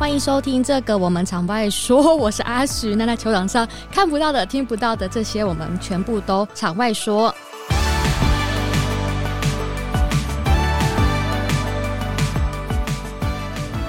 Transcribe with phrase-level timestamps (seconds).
[0.00, 2.94] 欢迎收听这个我们场外说，我是阿徐。
[2.94, 7.32] 那在球场上看不到的、听不到的这些，我们全部都场外说。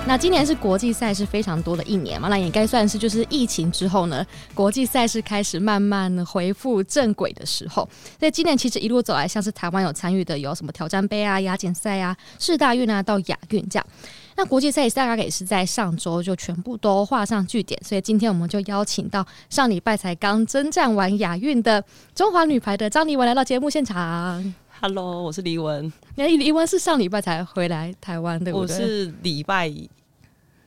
[0.06, 7.88] 那今年是国际赛事非常多的一年嘛，那也该算是就是疫情之后呢，国际赛事开始慢慢恢复正轨的时候。
[8.20, 13.88] 所以今年其实一路走来，像是台湾有参与的有什么挑战杯啊、亚锦赛啊、世大运啊到亚运这样。
[14.36, 21.84] 那国际赛大概也是在上周就全部都画上句点，所以今天我们就邀请到上礼拜才刚征战完亚运的
[22.16, 24.54] 中华女排的张黎文来到节目现场。
[24.80, 25.92] Hello，我是黎文。
[26.16, 28.76] 那黎文是上礼拜才回来台湾，对不对？
[28.76, 29.72] 我是礼拜。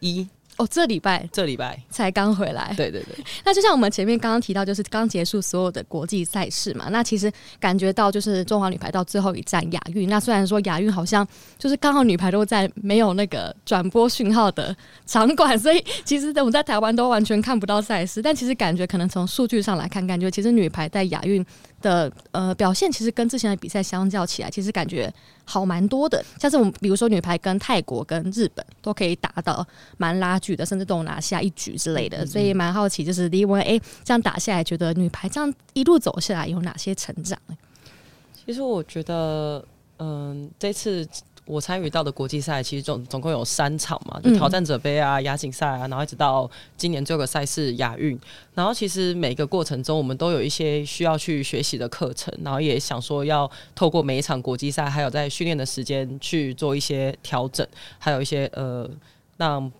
[0.00, 3.24] 一哦，这礼拜这礼拜才刚回来，对对对。
[3.44, 6.86] 那就像我们前面刚刚提到，就是刚结束所有的国际赛事嘛。
[6.90, 10.08] 那其实感觉到就是中华女排到最后一站亚运。
[10.08, 11.26] 那虽然说亚运好像
[11.58, 14.74] 就是刚好女排都在没有那个转播讯号的
[15.06, 18.22] 场馆，所以其实我们在台湾都完全看不到赛事。
[18.22, 21.44] 但其实感觉可能从数据上来看，感觉其实女排在亚运
[21.84, 25.12] 的呃表现，其实跟之前的比赛相较起来，其实感觉
[25.44, 26.24] 好蛮多的。
[26.40, 29.64] 像是我们比如说女排跟泰国跟日本都可以打到
[29.98, 32.24] 蛮拉锯的，甚至都拿下一局之类的。
[32.24, 37.38] 所以蛮好奇，就是黎雯哎，这样打下来，觉得女排这样一路走下来有哪些成长？
[38.44, 39.64] 其实我觉得，
[39.98, 41.06] 嗯，这次。
[41.46, 48.18] 我参与到的国际赛其实总总共有三场嘛，就挑战者杯啊、亚锦赛啊，然后一直到今年最后个赛事亚运。
[48.54, 57.66] 然后其实每个过程中，我们都有一些需要去学习的课程，然后也想说要透过每一场国际赛，还有在训练的时间去做一些调整，
[57.98, 58.88] 还有一些呃，
[59.36, 59.70] 让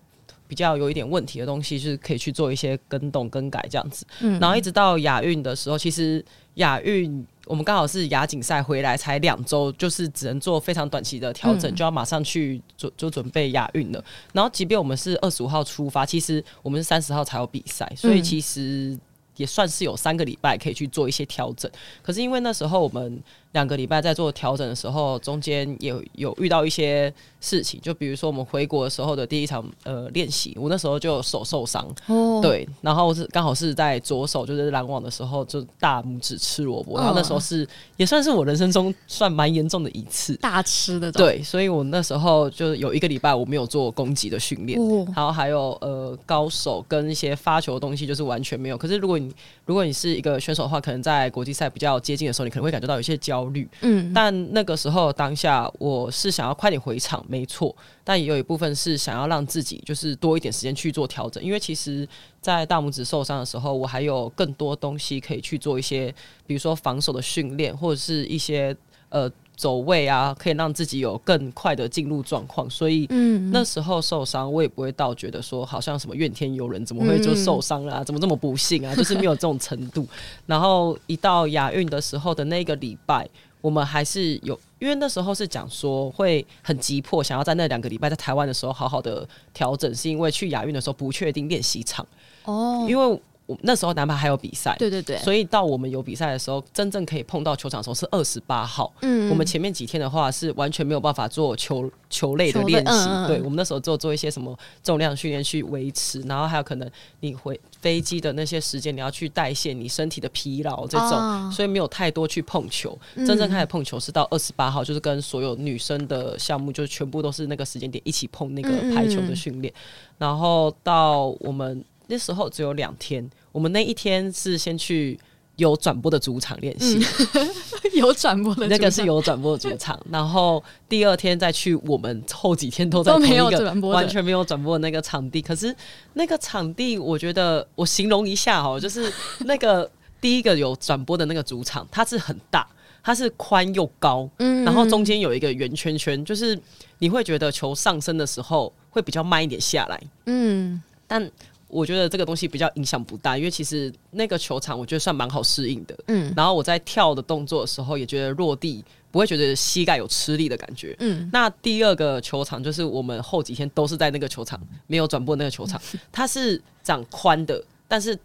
[0.55, 4.07] 比较有一点问题的东西，就是可以去做一些更动更改这样子。
[4.39, 6.25] 然后一直到亚运的时候，其实
[6.55, 7.27] 亚运。
[7.47, 14.03] 我们刚好是亚锦赛回来才两周，就是只能做非常短期的调整，就要马上去做就准备亚运了。
[14.33, 18.99] 然后，即便我们是二十五号出发，其实我们是三十号才有比赛，所以其实
[19.37, 21.71] 也算是有三个礼拜可以去做一些调整。
[22.03, 23.23] 可是因为那时候我们。
[23.55, 37.65] 两个礼拜在做调整的时候，中间也有，有遇到一些事情，就比如说我们回国的时候的第一场呃练习，我那时候就手受伤，哦，对，然后是刚好是在左手就是拦网的时候，就大拇指吃萝卜，然后那时候是
[37.97, 48.77] 也算是我人生中算蛮严重的一次大吃的，对，所以我那时候就有一个礼拜我没有做攻击的训练，哦，然后还有呃高手跟一些发球的东西就是完全没有。
[48.77, 49.24] 可是如果你
[49.67, 53.69] 如果你是一个选手的话，可能在国际赛比较接近的时候，你可能会感觉到有些焦虑。
[53.83, 62.09] 嗯，但那个时候当下我是想要快点回场，没错，但也有一部分是想要让自己就是多一点时间去做调整，因为其实，
[62.41, 66.15] 在大拇指受伤的时候，我还有更多东西可以去做一些，
[66.47, 68.77] 比如说防守的训练，或者是一些
[69.09, 69.31] 呃。
[69.57, 73.07] 走位啊，可以让自己有更快的进入状况，所以
[73.53, 78.05] 那时候受伤，我也不会到觉得说好像什么怨天尤人，怎么会就受伤了啊？
[78.05, 78.95] 怎么这么不幸啊？
[78.97, 80.07] 就是没有这种程度。
[80.47, 83.29] 然后一到亚运的时候的那个礼拜，
[83.61, 92.07] 我们还是有，因为那时候是讲说会很急迫，想要在那两个礼拜在台湾的时候好好的调整，是因为去亚运的时候不确定练习场
[92.45, 93.21] 哦，因为。
[93.47, 98.91] 我那时候男排还有比赛，对对对，所以到我们有比赛的时候，真正可以碰到球场的时候是二十八号。
[99.03, 103.09] 嗯，我们前面几天的话是完全没有办法做球球类的练习。
[103.09, 106.91] 嗯嗯，对，我们那时候做做一些什么重量训练去维持，然后还有可能
[107.21, 112.99] 你回飞机的那些时间，你要去代谢你身体的疲劳这种，哦，所以没有太多去碰球。
[113.27, 119.73] 真正开始碰球是到二十八号，就是跟所有女生的项目就全部都是那个时间点一起碰那个排球的训练，
[120.17, 121.85] 然后到我们。
[122.07, 125.19] 那时候只有两天，我们那一天是先去
[125.57, 126.99] 有转播的主场练习，
[127.35, 127.51] 嗯，
[127.95, 135.41] 有转播的那个是有转播的主场，然后第二天再去我们后几天都在同一个完全没有转播的那个场地。
[135.41, 135.75] 可是
[136.15, 139.13] 那个场地，我觉得我形容一下哦，就是
[139.47, 139.89] 那个
[140.21, 142.67] 第一个有转播的那个主场，它是很大，
[143.03, 146.59] 它是宽又高，嗯，然后中间有一个圆圈圈，就是
[146.99, 151.31] 你会觉得球上升的时候会比较慢一点下来，嗯，但。
[151.75, 155.99] 我觉得这个东西比较影响不大，因为其实那个球场我觉得算蛮好适应的。
[156.07, 160.95] 嗯，然后我在跳的动作的时候也觉得落地不会觉得膝盖有吃力的感觉。
[161.01, 165.81] 嗯，那第二个球场就是我们后几天都是在那个球场，没有转播那个球场，
[166.13, 168.17] 它是长宽的，但是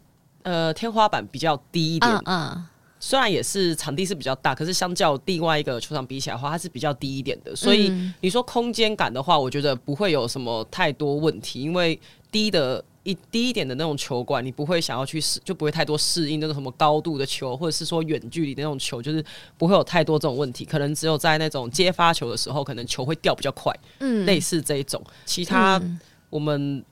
[0.44, 2.12] 呃天花板比较低一点。
[2.12, 2.66] 嗯，嗯，
[3.00, 7.56] 虽然也是场地是比较大，可是相较另外一个球场比起来的话，它是比较低一点的。
[7.56, 7.92] 所以
[8.22, 12.00] 你说空间感的话，我觉得不会有什么太多问题，因为
[12.32, 12.86] 低的。
[13.10, 19.24] 一低一点的那种球馆，你不会想要去适，就不会太多适应那种什么高度的球，或者是说远距离的那种球，就是
[19.58, 20.64] 不会有太多这种问题。
[20.64, 25.04] 可能只有在那种接发球的时候，可能球会掉比较快，嗯，类似这一种。
[25.26, 25.82] 其他
[26.30, 26.84] 我们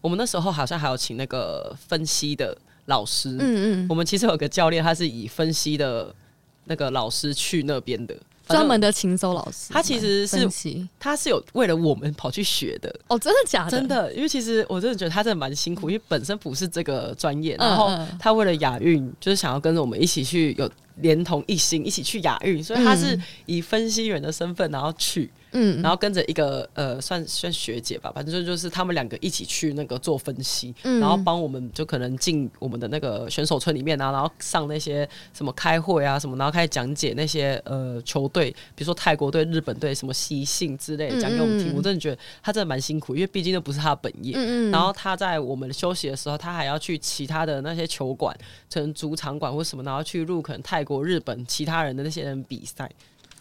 [0.00, 2.56] 我们那时候好像还有请那个分析的
[2.86, 6.14] 老师，嗯嗯，我们其实有个教练，他是以分析的
[6.64, 8.16] 那个老师去那边的。
[8.46, 10.48] 专门的琴手老师，他其实是
[10.98, 13.70] 他是有为了我们跑去学的哦，真的假的？
[13.70, 25.24] 真的，因为其实我真的觉得他真的蛮辛苦，因为本身不是这个专业，然后他为了亚运，就是想要跟着我们一起去有连同一心一起去亚运，所以他是以分析员的身份然后去。
[25.24, 25.45] 嗯，
[25.82, 41.72] 然后跟着一个呃，算算学姐吧，反正就是他们两个一起去那个做分析，嗯、然后帮我们就可能进我们的那个选手村里面啊，然后上那些什么开会啊什么，然后开始讲解那些呃球队，比如说泰国队、日本队什么习性之类讲给我们听。
[41.72, 44.34] 嗯、我真的觉得他真的蛮辛苦，因为毕竟那不是他的本业。
[44.36, 44.70] 嗯嗯。
[44.70, 48.36] 然后他在我们休息的时候，他还要去其他的那些球馆，
[48.72, 52.90] 可能主场馆或什么，然后去录可能泰国、日本其他人的那些人比赛。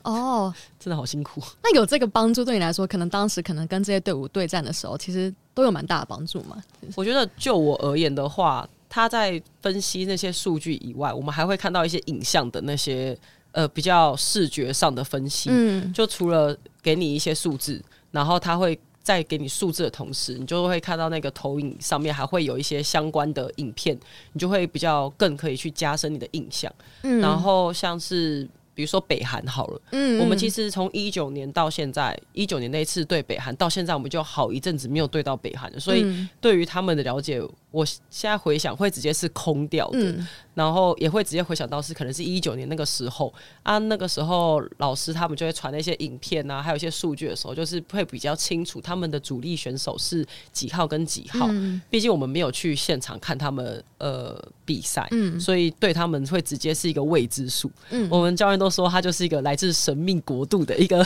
[0.06, 1.42] 哦， 真的好辛苦。
[1.63, 6.63] 那有这个帮助对你来说，可能当时可能跟这些队伍对战的时候，其实都有蛮大的帮助嘛。
[6.96, 13.18] 我觉得就我而言的话，他在分析那些数据以外，我们还会看到一些影像的那些
[13.52, 15.50] 呃比较视觉上的分析。
[15.52, 24.00] 嗯，就除了给你一些数字，然后他会在给你数字的同时，你就会看到那个投影上面还会有一些相关的影片，
[24.34, 26.72] 你就会比较更可以去加深你的印象。
[27.02, 28.48] 嗯，然后像是。
[28.75, 36.06] 比如说北韩好了，嗯，嗯，我们其实从一九年到现在，一九年那一次对北韩，到现在我们就好一阵子没有对到北韩了，所以
[36.39, 37.42] 对于他们的了解，
[37.72, 40.12] 我现在回想会直接是空掉的。
[40.12, 51.48] 嗯然后也会直接回想到是可能是一九年那个时候啊，那个时候老师他们就会传那些影片啊，还有一些数据的时候，就是会比较清楚他们的主力选手是几号跟几号。
[51.50, 57.71] 嗯、毕竟我们没有去现场看他们呃比赛，嗯、所以对他们会直接是一个未知数。
[57.91, 61.06] 嗯、我们教练都说他就是一个来自神秘国度的一个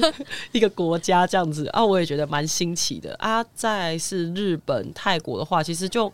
[0.52, 3.44] 一个国家这样子啊，我也觉得蛮新奇的啊。
[3.54, 6.12] 再是日本、泰国的话，其实就。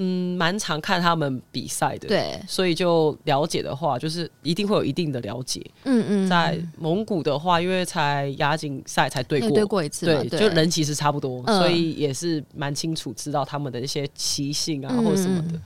[0.00, 5.60] 嗯，蛮常看他们比赛的，对，所以就了解的话，就是一定会有一定的了解。
[5.82, 15.60] 嗯嗯，在蒙古的话，因为才亚锦赛才对过，对过一次，对，就人其实差不多，所以也是蛮清楚知道他们的一些习性啊，或者什么的。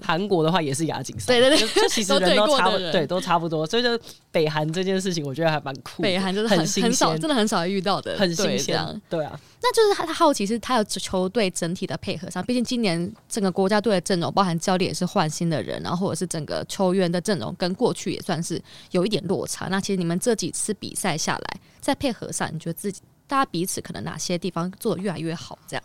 [0.00, 4.00] 韩国的话也是亚锦赛，对对对，就其实 人都差不多，对，都差不多，所以就
[4.32, 6.02] 北韩这件事情，我觉得还蛮酷。
[6.02, 9.02] 北韩就是很很少，真的很少遇到的，很新鲜。
[9.10, 18.58] 对啊，那就是他他好奇是他有球队整体的配合上，毕竟今年整个国家队的阵容，包含教练也是换新的人，然后或者是整个球员的阵容跟过去也算是
[18.92, 19.68] 有一点落差。
[19.68, 25.58] 那其实你们这几次比赛下来，在配合上，你觉得自己大家彼此可能哪些地方做的越来越好？
[25.68, 25.84] 这样，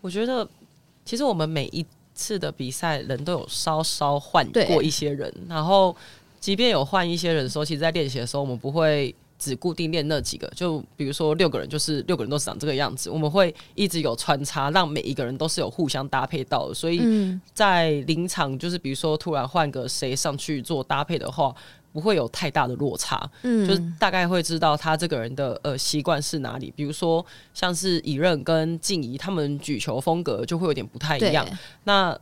[0.00, 0.48] 我觉得
[1.04, 1.84] 其实我们每一。
[2.18, 5.94] 次的比赛人都有稍稍换过一些人，然后
[6.40, 10.50] 即便有换一些人的时候，其实，在练习的时候，我们不会只固定练那几个。
[10.56, 16.74] 就比如说六个人，就是六个人都是长这个样子，我们会一直有穿插，让每一个人都是有互相搭配到的。
[16.74, 17.00] 所以
[17.54, 21.54] 在临场，就是比如说突然换个谁上去做搭配的话。
[21.92, 26.72] 不会有太大的落差，嗯，就是大概会知道他这个人的呃习惯是哪里。
[26.76, 27.24] 比如说
[27.54, 31.46] 像是以任跟静怡，他们举球风格就会有点不太一样。
[31.84, 32.16] 那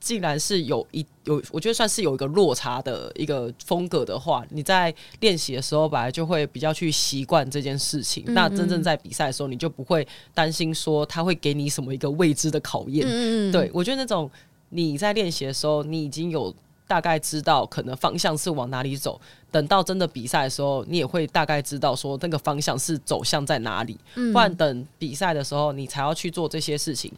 [0.00, 8.22] 既然是有一有，我觉得算是有一个落差的一个风格的话，你在练习的时候本来就会比较去习惯这件事情。
[8.26, 13.06] 嗯嗯，那真正在比赛的时候，你就不会担心说他会给你什么一个未知的考验。
[13.08, 14.30] 嗯嗯，对，我觉得那种
[14.68, 16.54] 你在练习的时候，你已经有。
[16.88, 23.98] 大概知道可能方向是往哪里走，等到真的比赛的时候，你也会大概知道说那个方向是走向在哪里。
[24.14, 27.12] 嗯、不然等比赛的时候，你才要去做这些事情，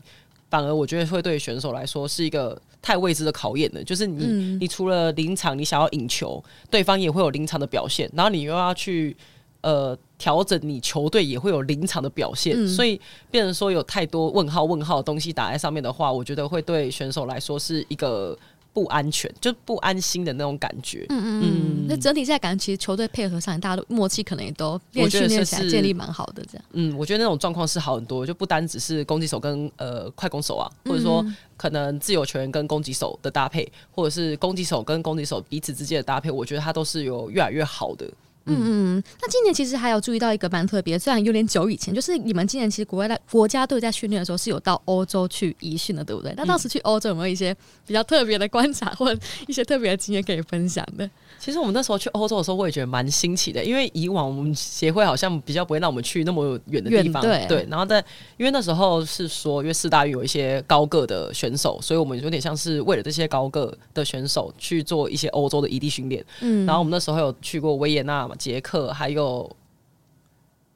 [0.49, 3.85] 反而我觉得会对选手来说是一个太未知的考验了。
[3.85, 9.15] 就是你，嗯、你除了临场你想要赢球，对方也会有临场的表现，然后你又要去
[9.61, 12.99] 呃调整你球队也会有临场的表现，嗯、所以
[13.31, 18.35] 变成说有太多问号问号的东西打在上面的话，我觉得会对选手来说是一个。
[18.73, 21.05] 不安全，就不安心的那种感觉。
[21.09, 21.87] 嗯嗯嗯。
[21.89, 26.45] 那整体现在感觉，其实球队配合上，大家都默契可能也都练训练起来建立蛮好的。
[26.51, 26.65] 这样。
[26.73, 31.25] 嗯，我觉得那种状况是好很多，就不单只是攻击手跟呃快攻手啊，或者说
[31.57, 38.09] 可能自由球员跟攻击手的搭配，或者是攻击手跟攻击手彼此之间的搭配，我觉得它都是有越来越好的。
[38.49, 46.33] 嗯嗯，那今年其实还有注意到一个蛮特别，虽然有点久以前，就是你们今年其实国外的国家队在训练的时候是有到欧洲去集训的，对不对？
[46.37, 47.55] 那当时去欧洲有没有一些
[47.87, 49.15] 比较特别的观察，或
[49.47, 51.09] 一些特别的经验可以分享的？
[51.39, 57.67] 其实我们那时候去欧洲的时候，我也觉得蛮新奇的，因为以往我们协会好像比较不会让我们去那么远的地方，对，对。
[57.71, 58.05] 然后在
[58.37, 66.25] 因为那时候是说，因为四大运有一些高个的选手，所以我们有点像是为了这些高个的选手去做一些欧洲的异地训练。
[66.41, 69.51] 嗯，然后我们那时候有去过维也纳嘛、捷克，还有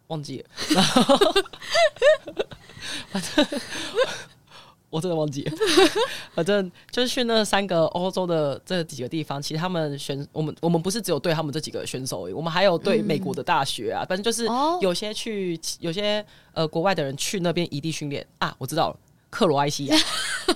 [0.09, 1.17] 忘记了，然 后
[3.11, 3.47] 反正
[4.91, 5.53] 我真的忘记了，
[6.35, 14.47] 反正就是去那三个欧洲的这几个地方，其实他们选我们，我们不是只有对他们这几个选手而已，我们还有对美国的大学啊，反正就是
[14.81, 18.27] 有些去，有些呃国外的人去那边异地训练。
[18.39, 18.97] 啊，我知道了。
[19.31, 19.97] 克罗埃西亚，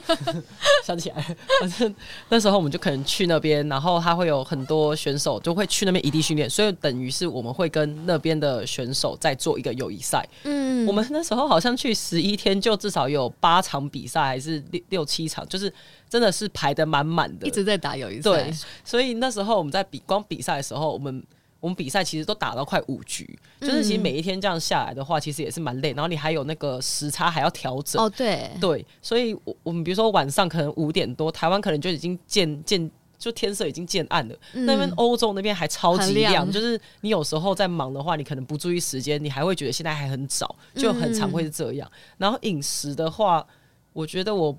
[0.84, 1.94] 想起来，反正
[2.28, 10.26] 那时候我们就可能去那边，然后他会有很多选手就会去那边异地训练，所以等于是我们会跟那边的选手在做一个友谊赛。
[10.44, 15.72] 嗯，我们那时候好像去十一天，就至少有八场比赛，还是六六七场，就是
[16.08, 18.30] 真的是排的满满的，一直在打友谊赛。
[18.30, 18.52] 对，
[18.84, 21.22] 所以那时候我们在比光比赛的时候，我们。
[21.66, 25.92] 我们比赛其实都打到快五局，就是其实每一天这样下来的话，其实也是蛮累。
[25.94, 28.00] 然后你还有那个时差还要调整。
[28.00, 34.36] 哦，对对，所以我我们比如说晚上可能五点多，台湾可能就已经渐渐就天色已经渐暗了。
[34.52, 41.90] 嗯、那边欧洲那边还超级亮，亮就是你有时候在忙的话，你可能不注意时间，你还会觉得现在还很早，就很常会是这样。
[41.92, 43.44] 嗯、然后饮食的话，
[43.92, 44.56] 我觉得我。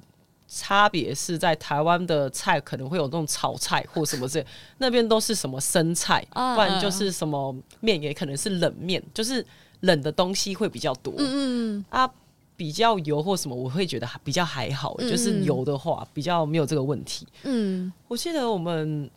[0.48, 9.46] 差别是在台湾的菜可能会有那种炒菜或什么之类，那边都是什么生菜，不然就是什么面，也可能是冷面，就是
[9.82, 11.14] 冷的东西会比较多。
[11.18, 12.10] 嗯嗯啊，
[12.56, 17.28] 比较油或什么，我会觉得比较还好，就是油的话比较没有这个问题。
[17.44, 19.10] 嗯，我记得我们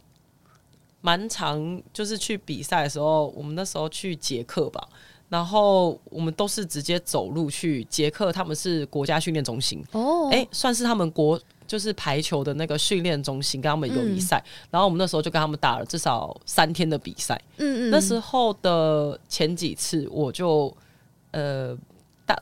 [1.00, 4.88] 蛮常就是去比赛的时候，我们那时候去捷克吧。
[5.30, 14.36] 然后我们都是直接走路去捷克，他们是国家训练中心哦，哎，算是他们国就是排球的那个训练中心，跟他们友谊赛。
[14.44, 17.40] 嗯、然后我们那时候就跟他们打了至少三天的比赛。
[17.56, 20.76] 嗯嗯，那时候的前几次我就
[21.30, 21.74] 呃。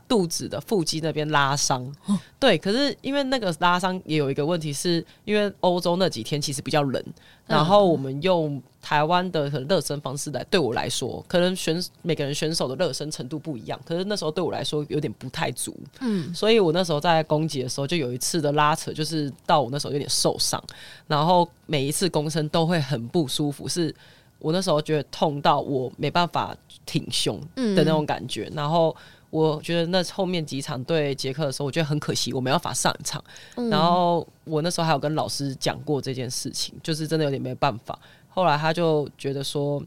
[0.07, 7.13] 肚子的腹肌那边拉伤，哦、对，可是因为那个拉伤也有一个问题，是因为欧洲那几天其实比较冷，嗯、
[7.47, 20.61] 然后我们用台湾的热身方式来，对我来说，可能选每个人选手的热身程度不一样，可是那时候对我来说有点不太足，嗯，所以我那时候在攻击的时候就有一次的拉扯，就是到我那时候有点受伤，
[21.07, 23.93] 然后每一次攻身都会很不舒服，是
[24.39, 26.55] 我那时候觉得痛到我没办法
[26.85, 28.95] 挺胸的那种感觉，嗯、然后。
[29.29, 33.23] 我觉得那后面几场对捷克的时候，我觉得很可惜，我没办法上场。
[33.55, 37.97] 嗯、然后我那时候还有跟老师讲过这件事情，就是真的有点没办法。
[38.27, 39.83] 后来他就觉得说，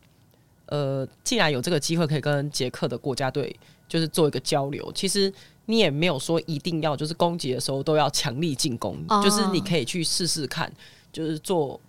[0.67, 3.55] 呃，既然有这个机会可以跟捷克的国家队
[3.89, 5.33] 就是做一个交流，其实
[5.67, 10.73] 你也没有说一定要就是攻击的时候都要强力进攻，哦、就是你可以去试试看，
[11.13, 11.81] 就是做。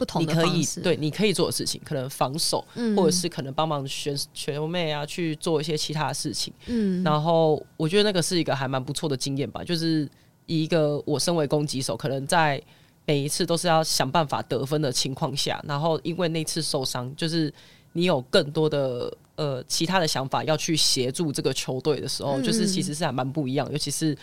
[0.00, 6.50] 不同的方式，对，你可以做的事情，可能防守，嗯、或者是可能帮忙选选妹啊，去做一些其他的事情。
[6.68, 9.62] 嗯，然后我觉得那个是一个还蛮不错的经验吧。
[9.62, 10.08] 就是
[10.46, 12.58] 以一个我身为攻击手，可能在
[13.04, 17.52] 每一次都是要想办法得分的情况下，然后因为那次受伤，就是
[17.92, 24.16] 你有更多的呃其他的想法要去协助这个球队的时候，嗯、就是其实是还蛮不一样，尤其是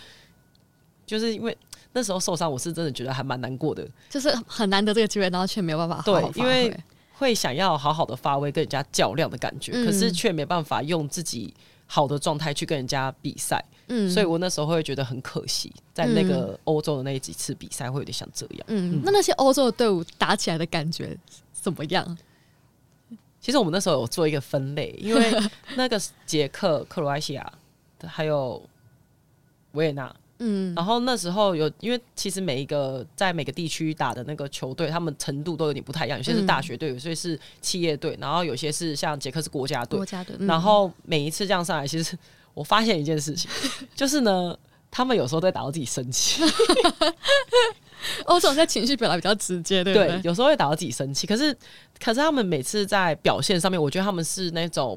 [1.06, 1.56] 就是因为。
[1.98, 6.30] 那时候受伤，我是真的觉得还蛮难过的，就是很难得这个机会，然后却没有办法好好。
[6.30, 6.80] 对，因为
[7.14, 11.52] 会想要好好的发挥，跟人家较量的感觉，嗯、可是却没办法用自己
[11.86, 13.60] 好的状态去跟人家比赛。
[13.88, 18.64] 嗯，所以我那时候会觉得很可惜，在那个欧洲的那几次比赛会有点像这样。
[18.68, 21.18] 嗯，嗯，那那些欧洲的队伍打起来的感觉
[21.52, 22.16] 怎么样？
[23.40, 25.42] 其实我们那时候有做一个分类，因为
[25.74, 27.52] 那个捷克、克罗埃西亚
[28.04, 28.62] 还有
[29.72, 30.14] 维也纳。
[30.40, 36.16] 嗯，然后那时候有，因为其实每一个在每个地区打的那个球队，他们程度都有点不太一样。
[36.18, 39.96] 有些是大学队，有些是企业队，然后有些是像捷克是国家队。
[39.96, 40.36] 国家队。
[40.40, 42.16] 然后每一次这样上来，其实
[42.54, 43.50] 我发现一件事情，
[43.96, 44.56] 就是呢，
[44.90, 46.42] 他们有时候在打到自己生气。
[48.26, 50.08] 欧总在情绪表达比较直接，对不对？
[50.08, 51.26] 对，有时候会打到自己生气。
[51.26, 51.52] 可是，
[51.98, 54.96] 可是他们每次在表现上面，我觉得他们是那种。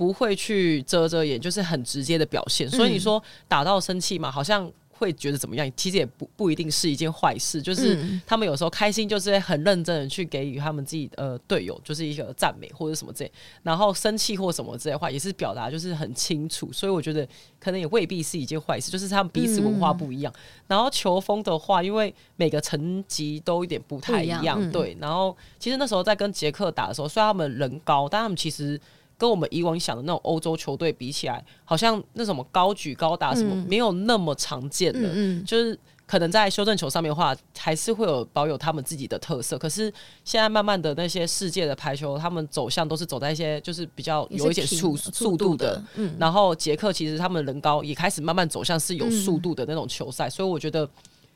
[0.00, 2.66] 不会去遮遮掩，就是很直接的表现。
[2.70, 5.70] 所以你说打到生气嘛，好像会觉得怎么样？
[5.76, 7.60] 其实也不不一定是一件坏事。
[7.60, 13.30] 就是他们有时候开心，就是很认真的去给予他们自己呃队友，就是一个赞美或者什么之类。
[13.62, 16.72] 然后生气或什么之类的话，也是表达就是很清楚。
[16.72, 17.28] 所以我觉得
[17.58, 20.32] 可能也未必是一件坏事，就是他们彼此文化不一样。
[20.66, 24.96] 然后球风的话，因为每个层级都有点不太一样，对。
[24.98, 28.80] 然后其实那时候在跟杰克打的时候，虽然他们人高，但他们其实。
[29.20, 39.58] 跟我们以往想的那种欧洲球队比起来，好像那什么高举高打什么没有那么常见的，嗯嗯、就是可能在修正球上面的话，还是会有保有他们自己的特色。
[39.58, 39.92] 可是
[40.24, 50.88] 现在慢慢的那些世界的排球，他们走向都是走在一些就是比较有一点速速度的，嗯、然后捷克其实他们人高，也开始慢慢走向是有速度的那种球赛，嗯、所以我觉得。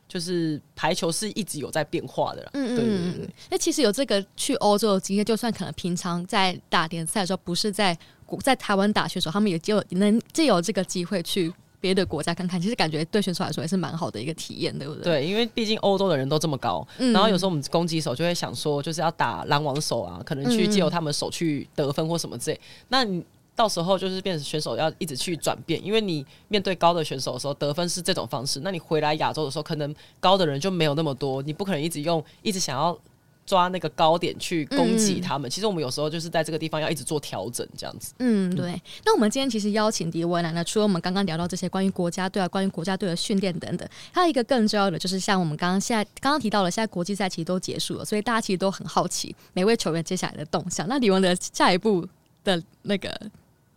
[0.08, 3.34] 就是排球是一直有在变化的啦，嗯嗯，对对对。
[3.50, 7.96] 那其实有这个去欧洲的经验，就算可能平常在打联赛的时候，不是在
[8.42, 15.02] 在台湾打选手，他们也就能借由这个机会去别的国家看看，其实感觉对选手来说也是蛮好的一个体验，对不对？
[15.02, 22.56] 对，因为毕竟欧洲的人都这么高，嗯、然后有时候我们攻击手就会想说，就是要打拦网手啊，可能去借由他们手去得分或什么之类。
[22.56, 23.22] 嗯、那你
[23.56, 32.98] 到时候就是变成选手要一直去转变，因为你面对高的选手的时候得分是这种方式，那你回来亚洲的时候，可能高的人就没有那么多，你不可能一直用一直想要。
[33.46, 38.14] 抓那个高点去攻击他们，嗯、其实我们有时候就是在这个地方要一直做调整，这样子。
[38.18, 38.80] 嗯，对。
[39.04, 50.88] 那我们今天其实邀请迪文来呢，除了我们刚刚聊到这些关于国家队啊、关于国家队的训练等等，还有一个更重要的就是像我们刚刚现在刚刚提到了，现在国际赛其实都结束了，所以大家其实都很好奇每位球员接下来的动向。
[50.88, 52.08] 那李文的下一步
[52.44, 53.14] 的那个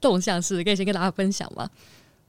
[0.02, 1.70] 动向是可以先跟大家分享吗？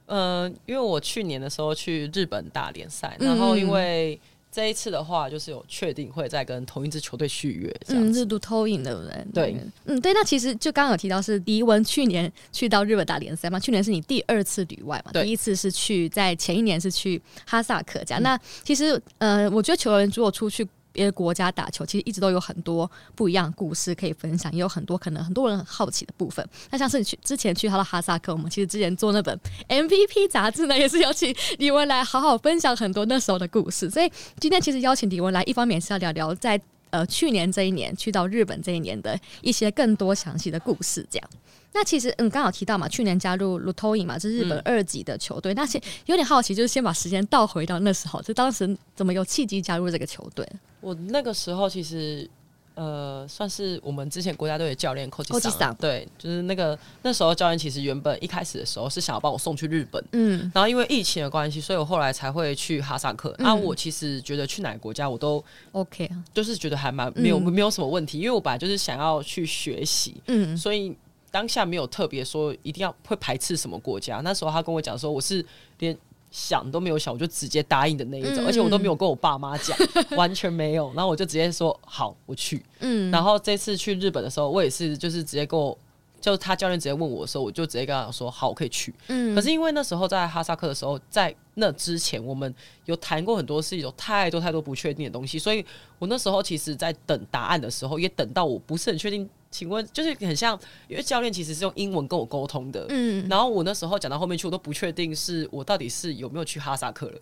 [0.05, 4.19] 呃，因为我去年的时候去日本打联赛，然后因为。
[4.51, 9.27] 这一次的话，就是有确定会再跟同一支球队续约，嗯，是 Lutoin 对不对？
[9.31, 10.11] 对，嗯，对。
[10.11, 18.17] 那其实就刚刚有提到是迪文去年去到日本打联赛嘛，去年是你第二次旅外嘛，对第一次是去在前一年是去哈萨克家。
[18.17, 20.67] 嗯、那其实呃，我觉得球员如果出去。
[20.91, 26.47] 别的国家打球，其实一直都有很多不一样的故事可以分享，也有很多可能很多人很好奇的部分。
[26.71, 33.89] 那像是你去之前去他的哈萨克，我们其实之前做那本 MVP 杂志呢，也是邀请李文来好好分享很多那时候的故事。
[33.89, 41.29] 所以今天其实邀请李文来，一方面是要聊聊在呃去年这一年去到日本这一年的一些更多详细的故事，这样。
[41.71, 45.53] 那其实嗯，刚好提到嘛，去年加入 Lutoin 嘛，就是日本二级的球队。
[45.53, 50.43] 嗯、那先有点好奇，就是先把时间倒回到那时候，就当时怎么有契机加入这个球队？
[50.81, 52.27] 我那个时候其实
[52.73, 63.35] 呃，算是我们之前国家队的教练 Koji 桑，对，就是那个那时候教练其实原本一开始的时候是想要帮我送去日本，嗯，然后因为疫情的关系，所以我后来才会去哈萨克。
[63.37, 70.97] 那、嗯啊、我其实觉得去哪个国家我都 OK 啊，就是觉得还蛮没有、嗯、没有什么问题，因为我本来就是想要去学习，嗯，所以。
[71.31, 74.21] 当下没有特别说一定要会排斥什么国家。
[74.23, 75.45] 那时候他跟我讲说，我是
[75.79, 75.97] 连
[76.31, 79.75] 想都没有想，我就直接答应的那一种，嗯、而且我都没有跟我爸妈讲，
[80.17, 80.91] 完全没有。
[80.93, 82.63] 然后我就直接说好，我去。
[82.79, 83.09] 嗯。
[83.11, 85.75] 然后这次去日本的时候，我也是就是直接跟我，
[86.21, 88.93] 就他教练直接问我的时候，我就直接跟他说好，我可以去。
[89.07, 89.33] 嗯。
[89.33, 92.53] 可是因为那时候在哈萨克的时候，在那之前我们
[92.85, 95.65] 有谈过很多事情，有太多太多不确定的东西，所以
[95.97, 99.27] 我那时候其实，在等答案的时候，也等到我不是很确定。
[99.51, 107.19] 请问，就是很像，因为教练其实是用英文跟我沟通的，嗯，然后我那时候讲到后面去，我都不确定是我到底是有没有去哈萨克了，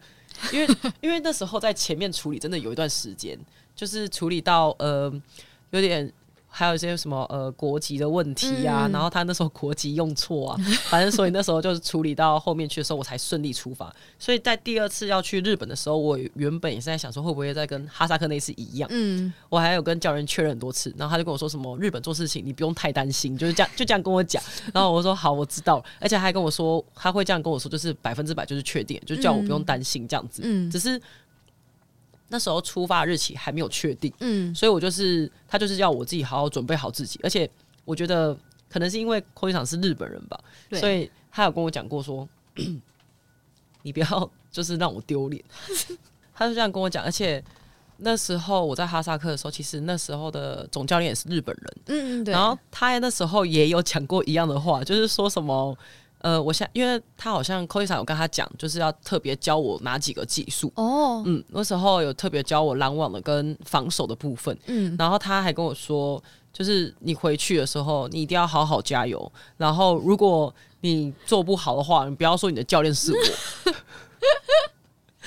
[0.52, 0.68] 因为
[1.02, 3.38] 因为那时候在前面处理真的有一段时间，
[3.76, 5.14] 就是处理到呃
[5.72, 6.12] 有点。
[6.58, 10.58] 还有一些什么呃国籍的问题啊，嗯、然后他那时候国籍用错啊，
[10.90, 13.96] 反正所以那时候就是处理到后面去的时候，我才顺利出发。
[14.18, 18.90] 所以在第二次要去日本的时候，我原本也是在想说会不会再跟哈萨克那次一样。
[18.92, 24.42] 嗯，我还有跟教练确认很多次，然后他就跟我说什么日本做事情你不用太担心，就是这样就这样跟我讲。
[24.74, 30.42] 然后我说好，我知道了，而且他还跟我说他会这样跟我说，就是百分之百就是确定，就叫我不用担心这样子。
[30.44, 31.00] 嗯，只是。
[32.30, 37.50] 那时候出发日期还没有确定，嗯，所以我就是他就是要我自己好好准备好自己，而且
[37.86, 38.38] 我觉得
[38.70, 40.40] 可能是因为空场是日本人吧，
[40.74, 42.28] 所以他有跟我讲过说，
[43.84, 45.44] 你不要就是让我丢脸，
[46.36, 47.44] 他就这样跟我讲，而且
[47.98, 55.78] 那时候我在哈萨克的时候，其实那时候的总教练也是日本人，嗯嗯，对，然后他那时候也有讲过一样的话，就是说什么。
[56.20, 61.22] 呃，我现因为他好像 c o i s a 有跟他讲，就是要特别教我哪几个技术哦。
[61.26, 64.58] 嗯，那时候有特别教我拦网的跟防守的部分。
[64.66, 69.32] 嗯，然后他还跟我说，就是你回去的时候，你一定要好好加油。
[69.58, 73.72] 然后如果你做不好的话，你不要说你的教练是我。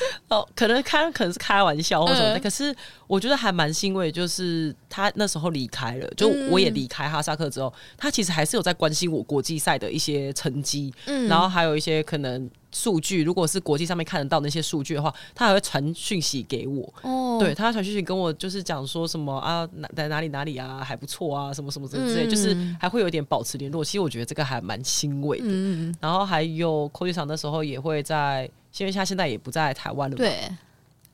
[0.28, 2.74] 哦，可能开可能是开玩笑或什么的，嗯、可是
[3.06, 23.84] 我觉得还蛮欣慰，就是他那时候离开了，就我也离开哈萨克之后，嗯、他其实还是有在关心我国际赛的一些成绩，嗯，然后还有一些可能数据，如果是国际上面看得到那些数据的话，他还会传讯息给我，哦，对他传讯息跟我就是讲说什么啊，在哪里哪里啊还不错啊，什么什么之类，嗯、就是还会有点保持联络。
[23.84, 28.48] 其实我觉得这个还蛮欣慰的，嗯，然后还有 Koji 桑的时候也会在。
[28.78, 30.48] 因为他现在也不在台湾了，对，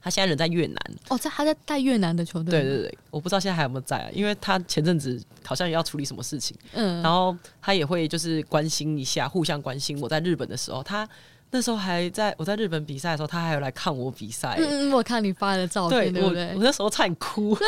[0.00, 0.76] 他现在人在越南。
[1.08, 2.50] 哦，在他在带越南的球队。
[2.50, 4.08] 对对对，我不知道现在还有没有在啊？
[4.12, 10.00] 因为他前阵子好像也要处理什么事情，嗯，然后他也会就是关心一下，互相关心。
[10.00, 11.08] 我在日本的时候，他
[11.50, 14.56] 那时候还在我在日本比赛的时候，他还有来看我比赛。
[14.58, 16.48] 嗯，我看你发的照片，对，对不对？
[16.50, 17.56] 我，我那时候差点哭。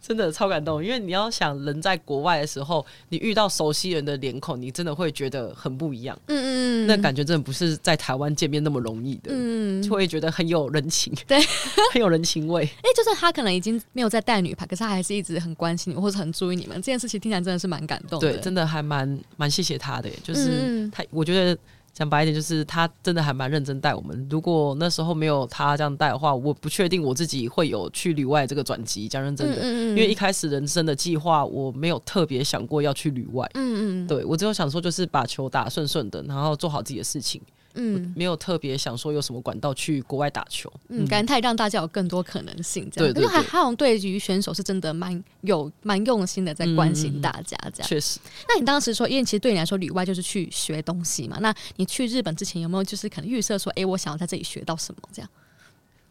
[0.00, 6.16] 真的超感动，因为你要想人在国外的时候，你遇到熟悉人的脸孔，你真的会觉得很不一样。
[6.26, 6.45] 嗯嗯，
[6.86, 9.30] 那感觉真的不是在台湾见面那么容易的。
[9.32, 11.38] 嗯，就会觉得很有人情， 对，
[11.92, 12.62] 很有人情味。
[12.64, 16.76] 哎、欸，就是他可能已经没有在带女排，可是他还是一直很关心你，或者很注意你们。
[16.76, 18.32] 这件事情听起来真的是蛮感动的。
[18.32, 20.10] 对，真的还蛮蛮谢谢他的。
[20.22, 21.58] 就是他，我觉得
[21.96, 24.28] 讲白一点，就是他真的还蛮认真带我们。
[24.30, 29.08] 如果那时候没有他这样带的话，我不确定我自己会有去旅外这个转机。
[29.08, 33.50] 讲认真的，嗯嗯嗯，因为一开始人生的计划，我没有特别想过要去旅外。
[33.54, 37.40] 嗯嗯，对，我只有想说，就是把球打顺顺的，然后做好自己的事情。
[37.76, 40.72] 嗯，没有特别想说有什么管道去国外打球。
[40.88, 42.90] 嗯，感觉他也让大家有更多可能性。
[42.90, 47.88] 这样，对对对，还好像对于选手是真的蛮有蛮用心的，在关心大家这样。
[47.88, 48.18] 确实。
[48.48, 51.36] 那你当时说，因为其实对你来说，旅外就是去学东西嘛。
[51.40, 55.30] 那你去日本之前有没有就是可能预设说，哎，我想要在这里学到什么这样？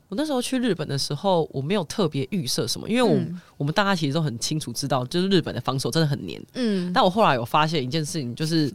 [0.07, 6.39] 我那时候去日本的时候，我没有特别预设什么，因为我、嗯、我们大家其实都很清楚知道，就是日本的防守真的很黏。
[6.53, 6.93] 嗯。
[6.93, 8.71] 但我后来有发现一件事情，就是。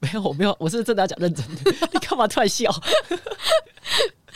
[0.00, 1.72] 没有，我没有，我是真的要讲认真的。
[1.92, 2.70] 你干嘛突然笑？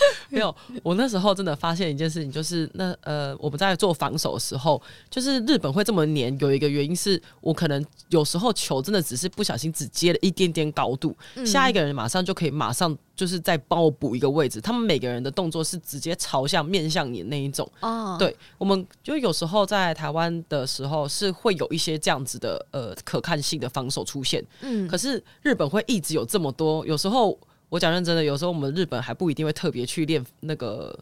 [0.31, 14.61] 没有，我那时候真的发现一件事情，就是那呃，我们在做防守的时候，就是日本会这么黏，有一个原因是我可能有时候球真的只是不小心只接了一点点高度，嗯、下一个人马上就可以马上就是再帮我补一个位置。
[14.61, 17.71] 他们每个人的动作是直接朝向面向你那一种。
[17.81, 24.45] 哦，对，我们就有时候在台湾的时候是会有一些这样子的呃可看性的防守出现。
[24.63, 27.39] 嗯，可是日本会一直有这么多，有时候。
[27.71, 30.97] 我讲认真的，有时候我们日本还不一定会特别去练那个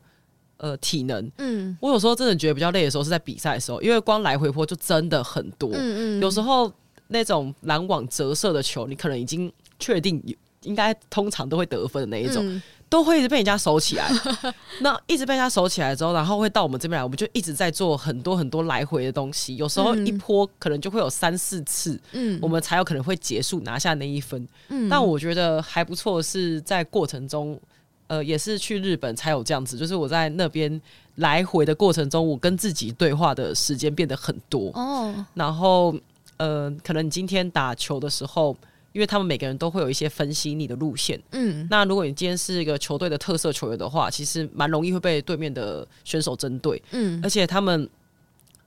[0.58, 1.28] 呃体能。
[1.38, 5.70] 嗯，我有时候真的觉得比较累的时候是在比赛的时候，因为光来回坡就真的很多。
[5.72, 6.72] 嗯嗯，有时候
[7.08, 10.22] 那种拦网折射的球，你可能已经确定
[10.62, 12.46] 应该通常都会得分的那一种。
[12.46, 14.10] 嗯都会一直被人家守起来，
[14.80, 19.56] 那一直被人家守起来之后，然后会到我们这边来，我们就一直在做很多很多来回的东西。
[19.56, 24.46] 有时候一波可能就会有三四次，嗯，我们才有可能会结束拿下那一分。
[24.68, 27.60] 嗯，但我觉得还不错，是在过程中，
[28.06, 30.80] 呃，也是去日本才有这样子，就是我在那边
[31.16, 34.70] 来回的过程中，我跟自己对话的时间变得很多。
[34.74, 35.94] 哦，然后
[36.38, 38.56] 呃，可能你今天打球的时候。
[38.98, 47.88] 因为他们每个人都会有一些分析你的路线，嗯，那如果你今天是一个球队的特色球员的话，其实蛮容易会被对面的选手针对，嗯，而且他们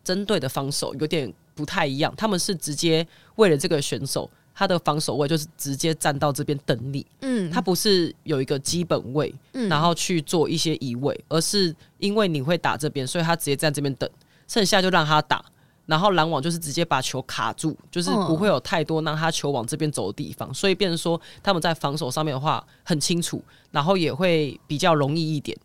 [0.06, 14.10] 针对的防守有点不太一样，他们是直接为了这个选手，他的防守位就是直接站到这边等你，嗯，他不是有一个基本位，嗯，然后去做一些移位，而是因为你会打这边，所以他直接在这边等，
[14.48, 15.44] 剩下就让他打。
[15.92, 25.58] 然后拦网就是直接把球卡住，就是不会有太多让他球往这边走的地方，所以变成说他们在防守上面的话很清楚，然后也会比较容易一点。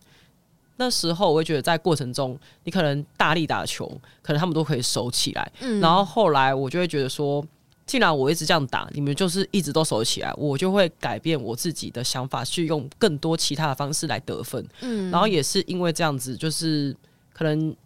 [0.78, 3.86] 那时候我会觉得在过程中，你可能大力打球，
[4.20, 5.52] 可能他们都可以守起来。
[5.60, 5.78] 嗯。
[5.78, 7.46] 然后后来我就会觉得说，
[7.86, 14.66] 既然我一直这样打，你们就是一直都守起来，我就会改变我自己的想法，去用更多其他的方式来得分。
[14.80, 15.08] 嗯。
[15.12, 16.92] 然后也是因为这样子，就是
[17.32, 17.76] 可能有。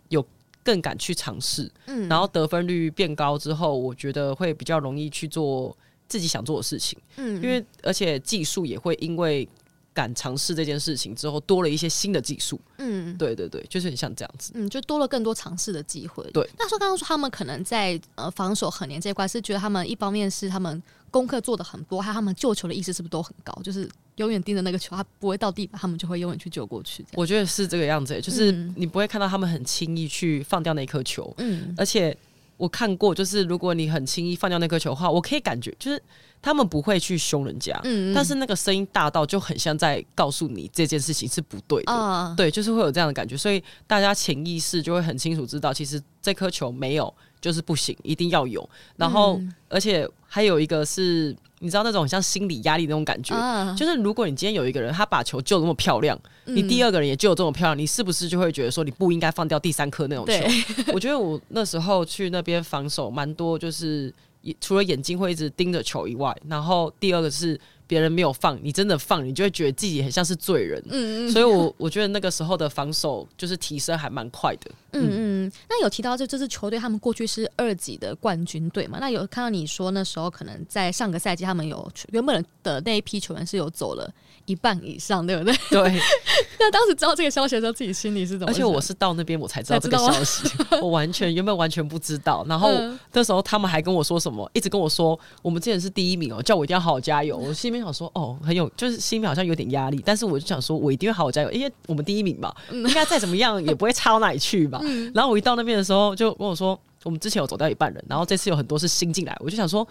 [0.63, 5.77] 更敢去尝试，嗯，然后得分率变高之后，我觉得会比较容易去做
[6.09, 9.49] 自己想做的事情，嗯，因为而且技术也会因为
[9.93, 16.25] 敢尝试这件事情之后多了一些新的技术，嗯，对对对，就是很像这样子，嗯，就多了更多尝试的机会。
[16.33, 23.53] 对，那说刚刚说他们可能在呃防守很黏这一块，是觉得他们一方面是他们功课做的很多，还有他们救球的意识是不是都很高？
[23.63, 23.89] 就是。
[24.17, 27.03] 永远盯着那个球，他不会到地板，他们就会永远去救过去。
[27.15, 31.33] 我觉得是这个样子，欸，就是你不会看到他们很轻易去放掉那颗球。
[31.39, 32.15] 嗯，而且
[32.61, 36.01] 我看过，就是如果你很轻易放掉那颗球的话，我可以感觉就是
[36.43, 41.93] 他们不会去凶人家，嗯，但是那个声音大到就很像在告诉你这件事情是不对的。
[41.93, 48.69] 啊，对，就是会有这样的感觉，所以大家潜意识就会很清楚知道，其实这颗球没有就是不行，一定要有。
[48.97, 51.37] 然后，嗯，而且还有一个是。
[51.63, 60.33] 你知道那种像心理压力那种感觉，啊、就是如果你今天有一个人他把球救那么漂亮，嗯、你第二个人也救这么漂亮，你是不是就会觉得说你不应该放掉第三颗那种球？
[60.95, 64.11] 我觉得我那时候去那边防守蛮多，就是
[64.59, 67.61] 除了眼睛会一直盯着球以外，然后第二个是。
[67.91, 70.81] 别人没有放，你真的放，你就会觉得自己很像是罪人。
[70.89, 74.71] 嗯嗯，所以我我觉得那个时候的防守就是提升还蛮快的。
[74.93, 78.99] 嗯嗯，那有提到这这支球队，他们过去是二级的冠军队嘛？
[79.01, 84.09] 那有看到你说那时候可能在上个赛季，他们有原本的那一批球员是有走了
[84.51, 85.55] 一半以上，对不对？
[85.71, 86.01] 对。
[86.59, 88.47] 那当时知道这个消息的时候，自己心里是怎么？
[88.47, 90.49] 而且我是到那边我才知道这个消息，
[90.83, 92.45] 我完全原本完全不知道。
[92.49, 92.71] 然后
[93.13, 97.37] 那时候他们还跟我说什么，一直跟我说我们之前是第一名哦，叫我一定要好好加油。
[97.37, 104.81] 我心里面想说哦，很有，就是心里面好像有点压力，但是我就想说我一定会好好加油，因为我们第一名嘛，应该再怎么样也不会差到哪里去吧。
[105.15, 109.87] 然后我一到那边的时候，就跟我说我们之前有走掉一半人，然后这次有很多是新进来，我就想说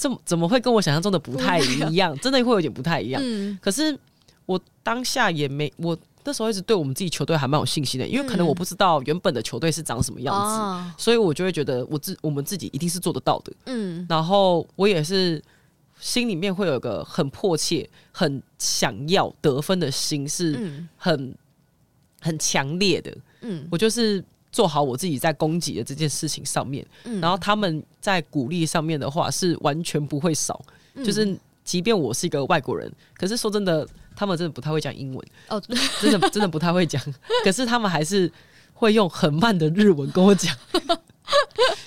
[0.00, 2.18] 这怎么会跟我想象中的不太一样？
[2.20, 3.22] 真的会有点不太一样。
[3.60, 3.98] 可是。
[4.46, 13.52] 我当下也没，我那时候一直对我们自己球队还蛮有信心的，因为可能我不知道原本的球队是长什么样子，嗯、所以我就会觉得我自我们自己一定是做得到的。
[13.66, 15.40] 嗯，然后我也是
[16.00, 20.58] 心里面会有一个很迫切、很想要得分的心，是
[20.96, 21.34] 很、嗯、
[22.20, 23.16] 很强烈的。
[23.42, 30.60] 嗯，我就是做好我自己在供给的这件事情上面，嗯、然后他们在鼓励上面的话是完全不会少。
[30.94, 33.86] 嗯、就是即便我是一个外国人，可是说真的，
[34.16, 35.60] 他们真的不太会讲英文哦，
[36.00, 37.00] 真的真的不太会讲。
[37.44, 38.30] 可是他们还是
[38.74, 40.54] 会用很慢的日文跟我讲。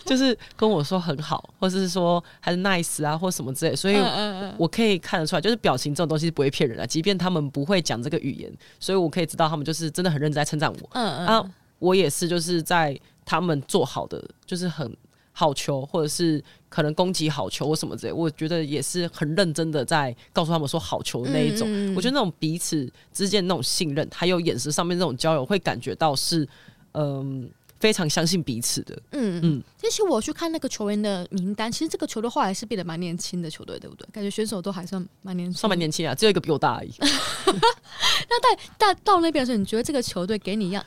[0.06, 3.98] 就是跟我说很好，或者是说还是 nice 啊，或什么之类，所以
[4.58, 10.90] 我可以看得出来，就是表情这种东西是不会骗人的，即便他们不会讲这个语言，所以我可以知道他们就是真的很认真在称赞我。
[10.94, 11.52] 嗯嗯，啊，
[11.84, 14.96] 我也是，就是在他们做好的，就是很
[15.34, 21.68] 好球，或者是可能攻击好球或什么之类，我觉得也是很认真的在告诉他们说好球的那一种。
[21.96, 26.48] 我觉得那种彼此之间那种信任，还有眼神上面那种交流，会感觉到是
[26.94, 27.50] 嗯。
[27.80, 29.62] 非常相信彼此的，嗯嗯。
[29.78, 34.08] 其实我去看那个球员的名单，其实这个球队后来是变得蛮年轻的球队，对不对？
[34.10, 36.94] 感觉选手都还算蛮年轻，算蛮年轻啊，只有一个比我大而已。
[38.30, 40.82] 那在到到那边的时候，你觉得这个球队给你一样，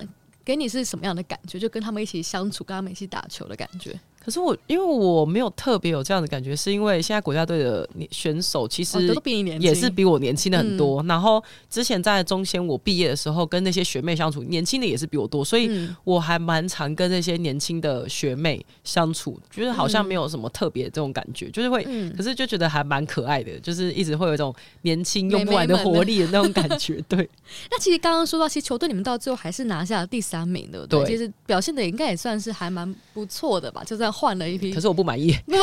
[0.47, 1.59] 给你是什么样的感觉？
[1.59, 3.99] 就跟他们一起相处，跟他们一起打球的感觉？
[4.27, 8.99] 可是我因为我没有特别有这样的感觉，是因为现在国家队的选手其实
[9.61, 11.01] 也是比我年轻的很多。
[11.05, 21.85] 然后之前在中仙我毕业的时候，跟那些学妹相处，年轻的也是比我多，所以我还蛮常跟那些年轻的学妹相处，觉得好像没有什么特别这种感觉，就是会，
[22.17, 27.01] 可是就觉得还蛮可爱的，就是一直会有一种年轻用不完的活力的那种感觉。
[27.09, 27.31] 对。
[27.71, 31.07] 那其实刚刚说到，其实球队你们到最后还是拿下了第三名，对不对？
[31.07, 34.15] 其实表现的应该也算是还蛮不错的吧，就这样。
[34.16, 35.37] 换了一批，可是我不满意。
[35.46, 35.59] 那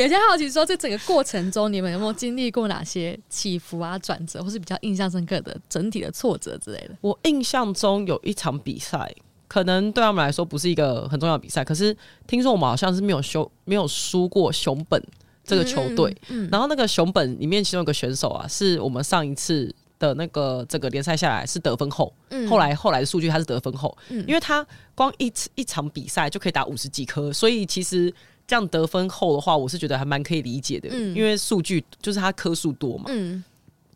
[0.00, 6.90] 有些好奇说，这整个过程中，你们有没有经历过哪些起伏啊、转折，或是比较印象深刻的整体的挫折之类的？
[7.00, 9.14] 我印象中有一场比赛，
[9.48, 15.02] 可能对他们来说不是一个很重要的比赛，可是听说我们好像是没有输，没有输过熊本
[15.44, 16.10] 这个球队。
[16.28, 19.74] 嗯嗯嗯，然后那个熊本里面其中有个选手啊，是我们上一次。
[20.02, 28.12] 的那个整个联赛下来是得分后，嗯、后来后来的数据他是得分后，嗯、因为他光一一场比赛就可以打五十几颗，所以其实
[28.44, 33.04] 这样得分后的话，我是觉得还蛮可以理解的，嗯、因为数据就是他颗数多嘛。
[33.08, 33.44] 嗯、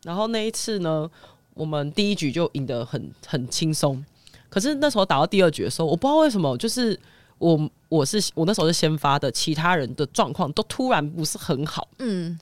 [0.03, 1.09] 然后那一次呢，
[1.53, 4.01] 我们第一局就赢得很很轻松，
[4.47, 6.97] 可是那时候打到第二局的时候，我不知道为什么，就是
[7.37, 12.39] 我我是我那时候是先发的，其他人的状况都突然不是很好，嗯。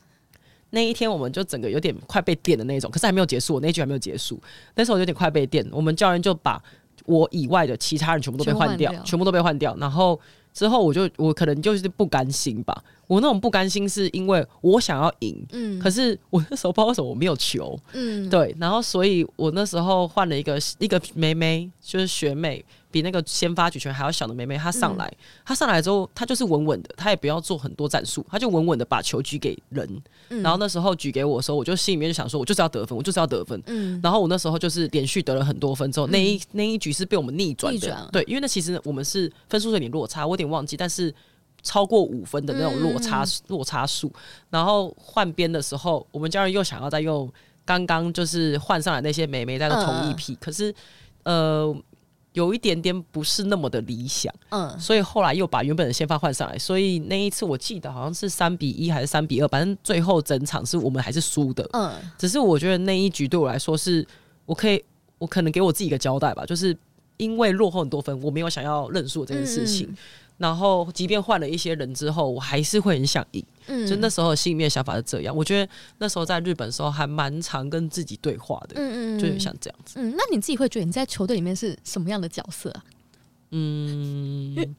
[0.75, 4.37] 那一天我们就整个有点快被电的那种，可是还没有结束，我那一局还没有结束。
[4.75, 6.61] 那时候有点快被电，我们教练就把
[7.05, 9.73] 我以外的其他人全部都被换掉，全，全部都被换掉。
[9.79, 10.19] 然后
[10.53, 22.63] 之后我就我可能就是不甘心吧，我那种不甘心是因为我想要赢，嗯，可是我那时候不知道为什么我没有球，嗯，对，然后所以我那时候换了一个一个妹妹，就是学妹。
[22.95, 29.85] 比那个先发举球还要小的妹妹，她上来，她、嗯、上来之后，她就是稳稳的，她也不要做很多战术，她就稳稳的把球举给人。
[30.29, 33.61] 嗯、然后那时候举给我的时候，我就心里面就想说，我就是要得分，我就是要得分。
[33.65, 38.09] 嗯、然后我那时候就是连续得了很多分之后，嗯、那一那一局是被我们逆转的。
[38.13, 41.13] 对，因为那其实我们是分数有点落差，我有点忘记，但是
[41.61, 44.09] 超过五分的那种落差、嗯、落差数。
[44.49, 47.29] 然后换边的时候，我们家人又想要再用
[47.65, 50.73] 刚刚就是换上来那些妹妹在同一批，嗯、可是
[51.23, 51.75] 呃。
[52.35, 64.05] 有一点点不是那么的理想，嗯，所以后来又把原本的先发换上来，所以那一次我记得好像是三比一还是三比二，反正最后整场是我们还是输的，嗯，只是我觉得那一局对我来说是，
[64.45, 64.83] 我可以，
[65.17, 66.77] 我可能给我自己一个交代吧，就是
[67.17, 69.87] 因为落后很多分，我没有想要认输这件事情。
[69.89, 69.97] 嗯
[70.37, 73.43] 然后，即便换了一些人之后，我还是会很想赢。
[73.67, 75.35] 嗯，就那时候心里面想法是这样。
[75.35, 78.75] 我觉得那时候在日本的时候还蛮常跟自己对话的。
[78.75, 79.95] 嗯嗯，就像这样子。
[79.97, 82.83] 嗯，那你自己会觉得你在球队里面是什么样的角色啊？
[83.51, 84.75] 嗯，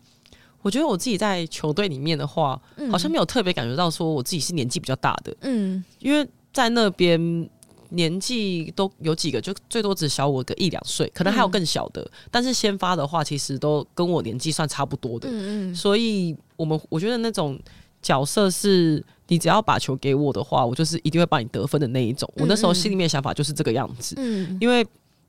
[0.61, 5.35] 我觉得我自己在球队里面的话，好像没有特别感觉到说我自己是年纪比较大的。
[5.41, 7.49] 嗯，因为在那边。
[7.91, 12.03] 年纪都有几个，就最多只小我个一两岁，可能还有更小的。
[12.03, 15.29] 嗯、但是先发的话，其实都跟我年纪算差不多的。
[15.31, 15.75] 嗯嗯。
[15.75, 17.59] 所以我们我觉得那种
[18.03, 22.31] 角色是，你只要把球给我的话，我就是一定会帮你得分的那一种。
[22.37, 24.15] 我那时候心里面想法就是这个样子。
[24.19, 24.57] 嗯。
[24.61, 24.87] 因为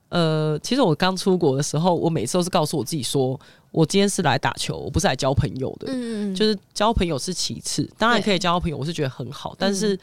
[0.10, 3.40] 呃，其实我刚出国的时候，我每次都是告诉我自己说，
[3.72, 5.92] 我今天是来打球，我不是来交朋友的。
[5.92, 6.36] 嗯嗯。
[6.36, 10.00] 就是交朋友是其次，当然可以交朋友，我是觉得很好，但是。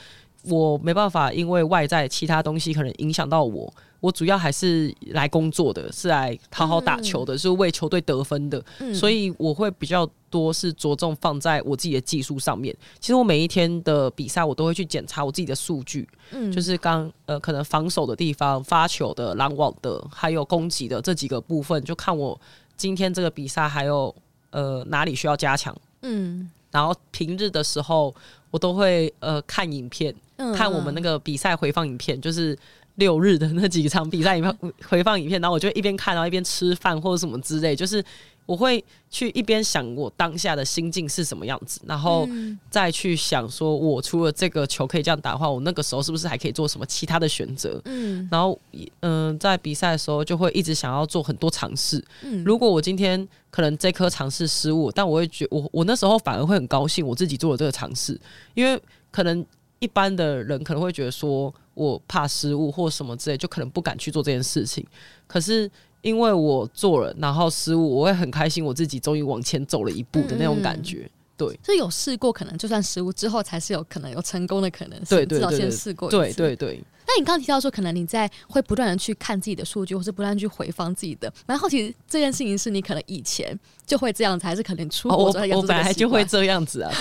[0.49, 3.73] 我没办法，因为外在其他东西可能影响到我。
[4.01, 8.63] 我主要还是来工作的，是来好好打球的，嗯、是为球队得分的。
[8.79, 12.77] 嗯、所以我会比较多是着重放在我自己的技术上面。
[13.01, 22.39] 其实我每一天的比赛，我都会去检查我自己的数据，嗯、就是刚呃可能防守的地方、发球的、拦网的，还有攻击的这几个部分，就看我
[22.77, 24.15] 今天这个比赛还有
[24.51, 25.75] 呃哪里需要加强。
[26.03, 28.15] 嗯，然后平日的时候。
[28.55, 32.57] 我都会呃看影片，嗯看我们那个比赛回放影片，就是
[32.97, 38.05] 六日的那几场比赛影片 回放影片，然后我就一边看，然后一边吃饭或者什么之类，就是。
[38.47, 42.29] 我会去一边想我当下的心境是什么样子，然后
[42.69, 47.81] 再去想说，我除了这个球可以这样打的话，我那个时候是不是还可以做什么其他的选择？
[47.87, 48.61] 嗯，然后
[49.01, 52.05] 嗯、呃，在比赛的时候就会一直想要做很多尝试。
[52.23, 58.21] 嗯，如果我今天可能这颗尝试失误，但我会觉我我那时候反而会很高兴，我自己做了这个尝试，
[58.53, 58.79] 因为
[59.11, 59.43] 可能
[59.85, 64.85] 一般的人可能会觉得说我怕失误或什么之类，就可能不敢去做这件事情。
[65.27, 65.71] 可是。
[66.05, 71.11] 因为我做了，然后失误，我会很开心，我自己终于往前走了一步的那种感觉。
[71.39, 75.17] 嗯、对，有试过，可能就算失误之后，才是有可能有成功的可能性。
[75.17, 76.11] 对对对，至少先试过。
[76.11, 76.85] 对对对。
[77.07, 86.93] 那你刚刚提到说，可能你在会不断的去看自己的数据，或是不断去回放自己的，蛮好奇这件事情是你可能以前就会这样子，还是可能出国、哦、我我本来就会这样子啊。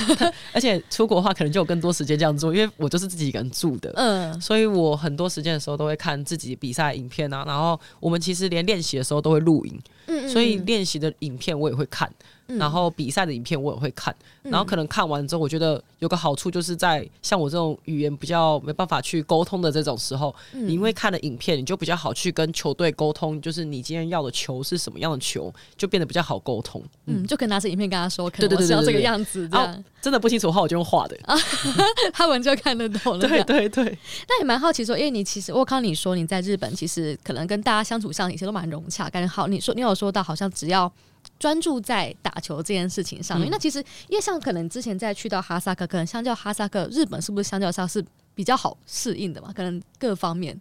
[0.51, 7.43] 而且出国的话，可能就有更多时间这样做，因为我就是自己一个人住的，嗯，所以我很多时间的时候都会看自己比赛影片啊。
[7.45, 12.11] 然后我们其实连练习的时候都会录影，嗯，嗯，所以练习的影片我也会看。
[12.57, 26.83] 然后比赛的影片我也会看，然后可能看完之后，我觉得有个好处就是在像我这种语言比较没办法去沟通的这种时候，你因为看了影片，你就比较好去跟球队沟通，就是你今天要的球是什么样的球，就变得比较好沟通。
[27.05, 29.83] 嗯，就可以拿着影片跟他说，可能我是要这个样子这样。
[30.03, 31.35] 真的不清楚的话，我就用画的啊，
[32.13, 33.27] 他们就看得懂了。
[33.27, 33.97] 对对对。
[34.27, 39.47] 那也蛮好奇说，因为你其实我看你说你在日本，其实可能跟大家相处上，以前都蛮融洽，感觉好。
[39.47, 40.91] 你说你有说到，好像只要。
[41.39, 48.03] 专注在打球这件事情上面，嗯、那其实因为像可能之前在去到哈萨克，可能相较哈萨克，日本是不是相较上是
[48.35, 49.49] 比较好适应的嘛？
[49.55, 50.59] 可能各方面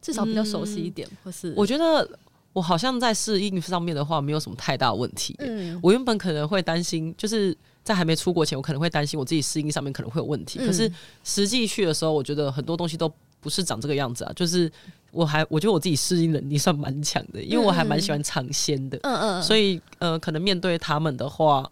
[0.00, 2.06] 至少比较熟悉一点，嗯、或是我觉得
[2.52, 5.36] 我好像在适应上面的话，没有什么太大问题。
[5.38, 10.58] 嗯，我原本可能会担心，就是在还没出国前，我可能会担心我自己适应上面可能会有问题。
[10.60, 10.90] 嗯、可是
[11.24, 14.70] 实际去的时候，我觉得很多东西都不是长这个样子啊，就是。
[15.12, 21.70] 我还我觉得我自己适应能力算蛮强的，因为我还蛮喜欢尝鲜的，嗯嗯，所以呃，可能面对他们的话，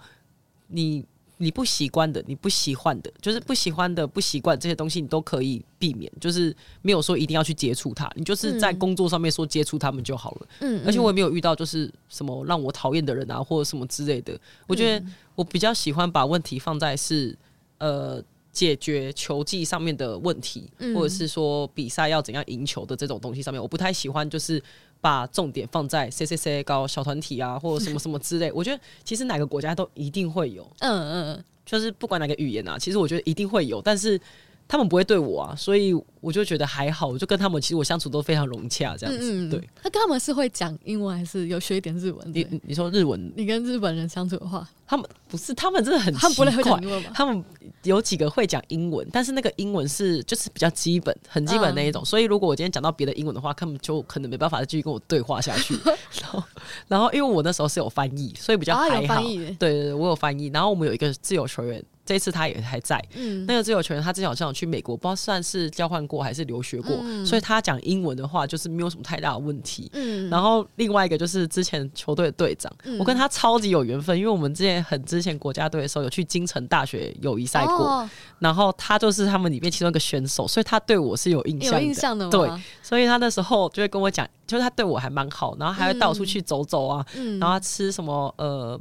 [0.66, 1.02] 你
[1.38, 15.06] 你不习惯的，你不喜欢的，就是不喜欢的、不习惯这些东西，你都可以避免，就是没有说一定要去接触它，你就是在工作上面说接触他们就好了，嗯，而且我也没有遇到就是什么让我讨厌的人啊，或者什么之类的，我觉得
[15.40, 17.36] 我比较喜欢把问题放在是
[17.78, 18.22] 呃。
[18.52, 24.60] 解决球技上面的问题，嗯、或者是说比赛要怎样赢球的这种东西上面，我不太喜欢，就是
[25.00, 28.50] 把重点放在 C C C 搞小团体啊，或者什么什么之类。
[28.50, 34.20] 我觉得其实哪个国家都一定会有，嗯嗯，就是不管哪个语言啊，其实我觉得一定会有，但是。
[34.66, 39.20] 他们不会对我啊，所以我就觉得还好，我就跟他们其实我相处都非常融洽，这样子。
[39.22, 42.32] 嗯嗯对，那跟他们是会讲英文，还是有学一点日文？
[42.32, 43.32] 你你说日文？
[43.36, 47.10] 你跟日本人相处的话，他们不是，他们真的很奇怪，他们不会讲英文吗？
[47.14, 47.44] 他们
[47.84, 52.02] 有几个会讲英文，但是那个英文是就是比较基本、很基本那一种。
[52.02, 55.74] 嗯、所以如果我今天讲到别的英文的话，他们就可能没办法再继续跟我对话下去。
[56.20, 56.42] 然后，
[56.88, 59.22] 然后因为我那时候是有翻译，所以比较还好。
[59.22, 60.48] 对对对，我有翻译。
[60.48, 61.82] 然后我们有一个自由球员。
[62.02, 69.88] 这一次他也还在，嗯，那个自由球员他之前好像有去美国，不知道算是交换过还是留学过，嗯、所以他讲英文的话就是没有什么太大的问题。
[69.92, 82.28] 嗯，然后另外一个就是之前球队的队长，嗯、我跟他超级有缘分，因为我们之前很之前国家队的时候有去京城大学友谊赛过，哦、然后他就是他们里面其中一个选手，所以他对我是有印象的，有印象的？
[82.28, 82.50] 对，
[82.82, 88.80] 所以他那时候就会跟我讲，就是他对我还蛮好，然后还会带我出去走走啊，嗯、然后他吃什么呃。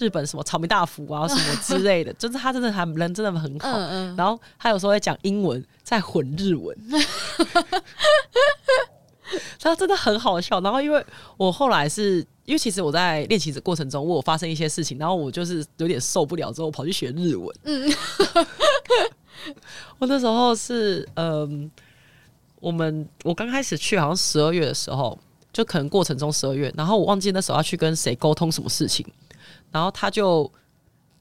[0.00, 3.68] 日本什么草莓大福啊， 什么之类的，就是他真的还人真的很好。
[3.68, 6.76] 嗯嗯、然后他有时候会讲英文，再混日文，
[9.60, 10.60] 他真的很好笑。
[10.60, 11.04] 然后因为
[11.36, 17.56] 我后来是因为其实我在练习的过程中，我有发生一些事情，然后我就是有点受不了，之后我跑去学日文。
[17.64, 17.92] 嗯、
[20.00, 21.70] 我那时候是嗯，
[22.58, 25.16] 我们我刚开始去好像十二月的时候，
[25.52, 29.06] 就可能过程中十二月，然后我忘记那时候要去跟谁沟通什么事情。
[29.71, 30.51] 然后他就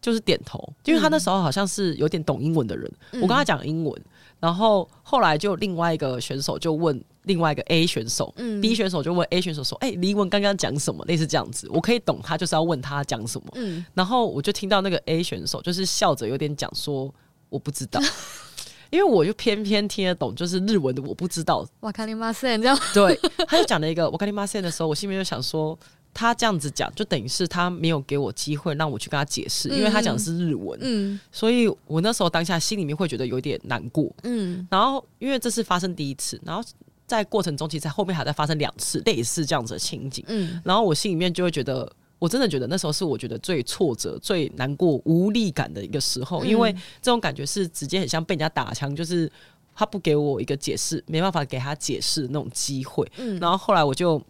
[0.00, 2.90] 就是点头，因为他那时候好像是有点懂英文的人。
[3.12, 4.02] 嗯、我跟他讲英文，
[4.38, 11.02] 然后后来就另外一个选手就问另外一个 A 选手、嗯、，B 选手就问 A 选手说：“哎、欸，李文刚刚讲什么？
[11.06, 13.46] 类似这样子，我可以懂他就是要问他讲什么。
[13.54, 17.98] 嗯”然后我就听到那个 A 选手就是笑着有点讲说：“我不知道。”
[18.90, 21.66] 因为我就偏偏听得懂，就是日文的我不知道。
[21.80, 22.78] わかりません这样。
[22.92, 25.78] 对，他就讲了一个わかりません的时候，我心里面就想说。
[26.19, 36.61] 他这样子讲，就等于是他没有给我机会让我去跟他解释，因为他讲的是日文，嗯，所以我那时候当下心里面会觉得有点难过，嗯，然后因为这是发生第一次，然后
[37.07, 41.89] 在过程中其实后面还在发生两次类似这样子的情景，嗯，然后我心里面就会觉得
[42.19, 49.31] 我真的觉得那时候是我觉得最挫折、最难过、无力感的一个时候，因为这种感觉是直接很像被人家打枪，就是
[49.73, 53.09] 他不给我一个解释，没办法给他解释那种机会。
[53.15, 54.21] 嗯，然后后来我就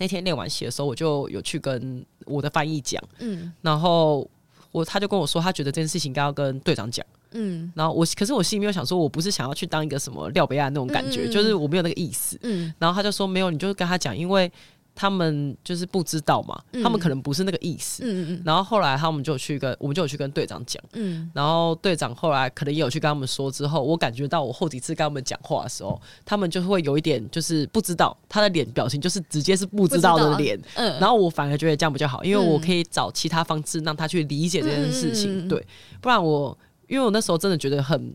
[0.00, 4.28] 那天练完习的时候，我就有去跟我的翻译讲，嗯，然后
[4.72, 14.50] 我他就跟我说，他觉得这件事情应该要跟队长讲，嗯，然后我可是我心里面有想说，我不是想要去当一个什么廖北亚那种感觉，就是我没有那个意思，嗯，然后他就说没有，你就跟他讲，因为。
[15.00, 18.02] 他们就是不知道嘛，嗯、他们可能不是那个意思。
[18.04, 20.82] 嗯嗯，然后后来他们就去跟我们就有去跟队长讲。
[20.92, 23.50] 嗯，然后队长后来可能也有去跟他们说。
[23.50, 30.60] 之后我感觉到我后几次跟他们讲话的时候，他们就会有一点就是不知道，他的脸表情就是直接是不知道的脸。
[30.74, 35.46] 嗯，然后我反而觉得这样比较好，因为我可以找其他方式让他去理解这件事情。
[35.46, 35.66] 嗯、对，
[36.02, 36.54] 不然我
[36.88, 38.14] 因为我那时候真的觉得很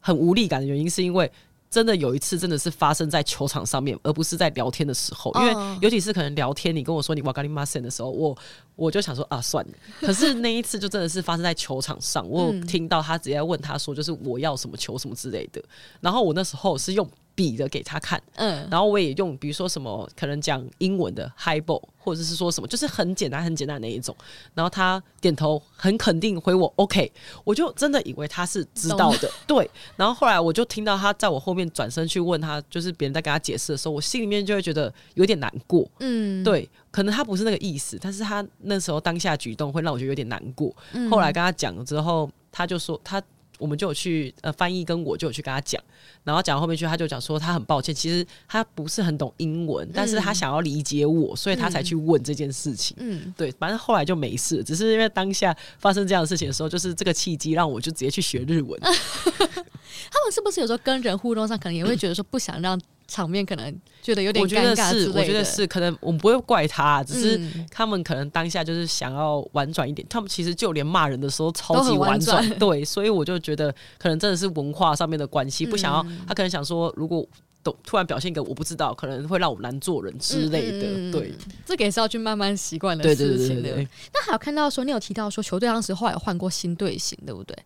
[0.00, 1.30] 很无力感的原因，是因为。
[1.72, 5.32] 真的有一次，真的是发生在球场上面，而不是在聊天的时候。
[5.36, 8.36] 因为尤其是可能聊天，你跟我说你哇咖哩玛塞的时候，我
[8.76, 9.72] 我就想说啊，算了。
[10.06, 15.62] 可是那一次就真的是发生在球场上，我有听到他直接问他说，就是我要什么球什么之类的。
[16.00, 17.08] 然后我那时候是用。
[17.34, 24.14] 比的给他看，嗯，然后我也用，比如说什么可能讲英文的 high ball，或者是说什么，就是很简单很简单的那一种。
[24.54, 27.10] 然后他点头很肯定回我 OK，
[27.44, 29.70] 我就真的以为他是知道的，对。
[29.96, 40.74] 然后后来我就听到他在我后面转身去问他，就是别人在跟他解释的时候，我心里面就会觉得有点难过，嗯，对，可能他不是那个意思，但是他那时候当下举动会让我觉得有点难过。
[40.92, 43.22] 嗯，后来跟他讲了之后，他就说他。
[43.62, 45.80] 我们就有去呃翻译，跟我就有去跟他讲，
[46.24, 52.96] 然后讲到后面去，他就讲说他很抱歉，其实他不是很懂英文，但是他想要理解我，所以他才去问这件事情。
[52.98, 58.78] 嗯，对，反正后来就没事，只是因为当下发生这样的事情的时候，就是这个契机让我就直接去学日文。
[58.82, 62.80] 他们是不是有时候跟人互动上，可能也会觉得说不想让。
[63.08, 67.40] 场面可能觉得有点我觉得是，我觉得是，可能我们不会怪他，只是
[67.70, 70.06] 他们可能当下就是想要婉转一点。
[70.08, 77.26] 他们其实就连骂人的时候超级婉转，对，所以我就觉得可能真的是文化上面的关系，不想要他可能想说，如果
[77.62, 81.12] 都突然表现一个我不知道，可能会让我难做人之类的。
[81.12, 81.32] 对，
[81.64, 83.76] 这个也是要去慢慢习惯的事情的。
[84.12, 87.56] 那还有看到说，你有提到说球队当时后来有换过新队形，对不对？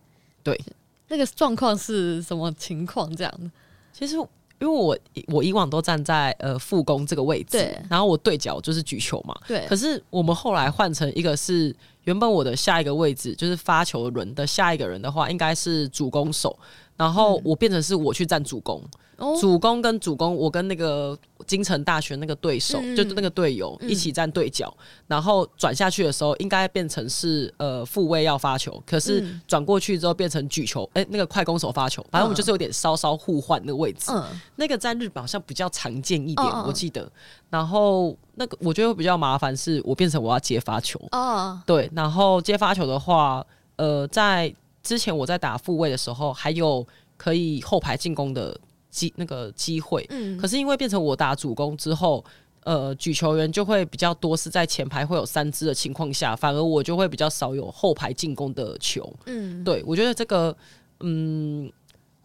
[0.43, 0.61] 对，
[1.07, 3.15] 那个状况是什么情况？
[3.15, 3.49] 这样的，
[3.93, 4.15] 其实。
[4.59, 4.97] 因为我
[5.27, 9.65] 我以往都站在呃副攻这个位置，对，然后我对角就是举球嘛，对。
[9.67, 16.57] 可是我们后来换成一个是原本我的下一个位置就是发球轮的下一个人的话，应该是主攻手，
[16.97, 18.81] 然后我变成是我去站主攻。
[18.83, 18.99] 嗯
[19.41, 21.17] 主攻跟主攻，我跟那个
[21.47, 34.11] 京城大学那个对手，嗯、就是那个队友一起站对角，嗯、然后转下去的时候，应该变成是呃复位要发球，可是转过去之后变成举球，哎、欸，那个快攻手发球，反正我们就是有点稍稍互换那个位置。
[34.11, 34.23] 嗯、
[34.55, 37.11] 那个在日本好像比较常见一点，嗯、我记得。
[37.49, 41.01] 然后那个我觉得会比较麻烦，是我变成我要接发球。
[41.13, 43.43] 哦，对，然后接发球的话，
[43.77, 44.53] 呃，在
[44.87, 48.57] 之前我在打复位的时候，还有可以后排进攻的。
[48.89, 52.23] 机那个机会，嗯，可是因为变成我打主攻之后，
[52.63, 60.55] 呃，举球员就会比较多，是在前排会有三支的情况下，反而我就会比较少有后排进攻的球，嗯，对，我觉得这个，
[61.01, 61.71] 嗯。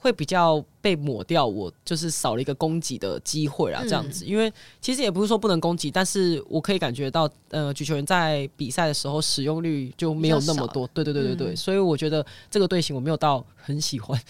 [0.03, 4.25] 会比较被抹掉，我就是少了一个攻击的机会啊，这样子。
[4.25, 10.89] 嗯、因为其实也不是说不能攻击，但是我可以感觉到，呃，举球员在比赛的时候使用率就没有那么多。
[10.89, 14.21] 对对对对对，嗯、所以我觉得这个队形我没有到很喜欢。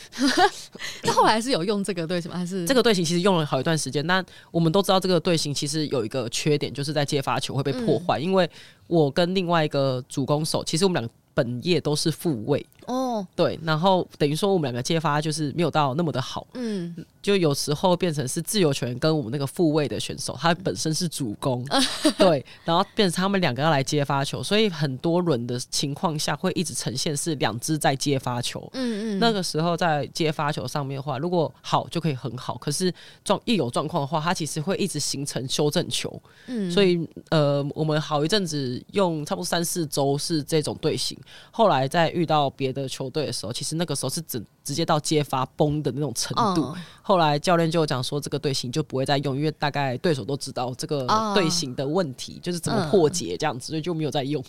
[1.05, 2.37] 那后来是有用这个队形吗？
[2.37, 4.07] 还是这个队形其实用了好一段时间。
[4.07, 8.51] 那我们都知道这个队形其实有一个缺点，就是在接发球会被破坏，嗯、因为
[8.89, 11.15] 我跟另外一个主攻手，其实我们两个。
[11.35, 21.83] 本业都是副卫哦，对，然后等于说我们两个接发就是没有到那么的好，嗯，就有时候变成是自由球员跟我们那个复位的选手，他本身是主攻，嗯、
[22.19, 32.93] 对，然后变成他们两个要来接发球，所以很多轮的情况下会一直呈现是两只在接发球，嗯嗯，那个时候在接发球上面的话，如果好就可以很好，可是
[33.25, 41.19] 状一有状况的话，它其实会一直形成修正球，嗯，所以呃，我们好一阵子用差不多三四周是这种队形。
[41.51, 46.63] 后来再遇到别的球队的时候，其实那个时候是直直接到揭发崩的那种程度。
[46.63, 46.77] Oh.
[47.03, 52.43] 后来教练就讲说，这个队形就不会再用，因为大概对手都知道这个队形的问题，oh.
[52.43, 54.43] 就是怎么破解这样子，所以就没有再用。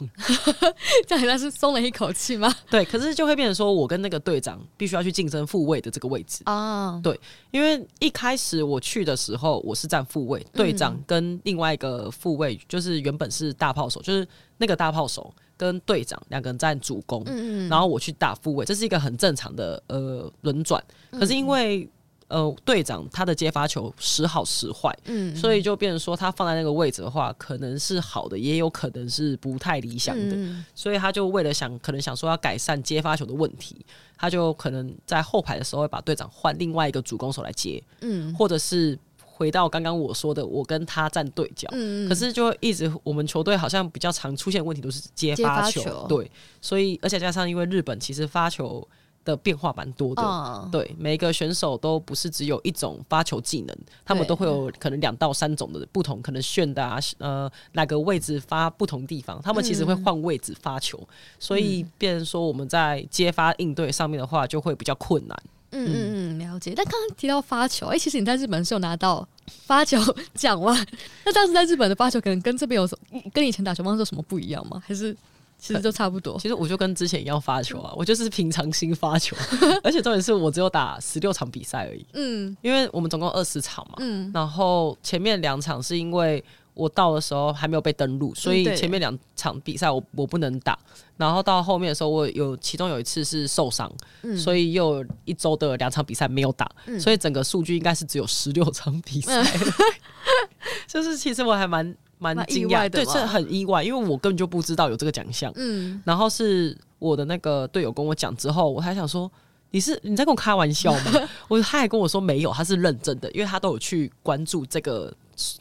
[1.07, 2.53] 这样应该是松了一口气吗？
[2.69, 6.93] 对，可是就会变成说我跟那个队长必须要去竞争副位的这个位置啊。
[6.93, 7.03] Oh.
[7.03, 7.19] 对，
[7.51, 15.33] 因为一开始我去的时候，我是站副位，队长跟另外一个副位就是原本是大炮手，就是那个大炮手。
[15.57, 20.83] 跟队长两个人站主攻，嗯嗯，然后我去打副位，这是一个很正常的呃轮转。
[21.11, 21.87] 可是因为、
[22.27, 33.85] 嗯、呃队长他的接发球时好时坏，嗯，所以就变成说他放在那个位置的话，可能是好的，也有可能是不太理想的，嗯、所以他就为了想可能想说要改善接发球的问题，
[34.17, 38.97] 他就可能在后排的时候会把队长换另外一个主攻手来接，嗯，或者是。
[39.43, 46.05] 回到刚刚我说的，我跟他站对角，嗯、可是就一直我们球队好像比较常出现问题都是接发球，球。
[46.07, 46.31] 对，
[46.61, 48.87] 所以而且加上因为日本其实发球
[49.25, 65.37] 的变化蛮多的，哦、对，每个选手都不是只有一种发球技能，他们都会有可能两到三种的不同，可能炫的啊，呃，哪个位置发不同地方，他们其实会换位置发球，嗯、所以变成说我们在接发应对上面的话就会比较困难。
[65.73, 66.73] 嗯嗯嗯，了解。
[66.75, 69.27] 但刚刚提到发球，哎、欸，其实你在日本是有拿到
[69.65, 69.97] 发球
[70.33, 70.73] 奖吗？
[71.25, 74.81] 那当时在日本的发球可能跟这边有什么，跟以前打球方式有什么不一样吗？
[74.85, 75.15] 还是
[75.57, 76.37] 其实就差不多？
[76.39, 79.35] 其实我就跟之前一样发球啊，我就是平常心发球，
[79.83, 82.05] 而且重点是我只有打十六场比赛而已。
[82.13, 86.43] 嗯，因为我们总共二十场嘛，嗯，然后前面两场是因为。
[86.73, 90.77] 我到的时候还没有被登录，所以前面两场比赛我我不能打。
[91.17, 93.91] 然后到后面的时候，我有其中有一次是受伤，
[94.23, 99.41] 嗯、所以又有一周的两场比赛没有打，嗯、所以整个数据应该是只有十六场比赛。
[99.41, 99.73] 嗯、
[100.87, 105.51] 就是其实我还蛮蛮惊讶，对，是很意外，因为我根本就不知道有这个奖项。
[105.55, 109.31] 嗯，然后是我的那个队友跟我讲之后，我还想说。
[109.75, 111.27] 你是你在跟我开玩笑吗？
[111.49, 115.11] 我他还跟我说没有，他是认真的，因为他都有去关注这个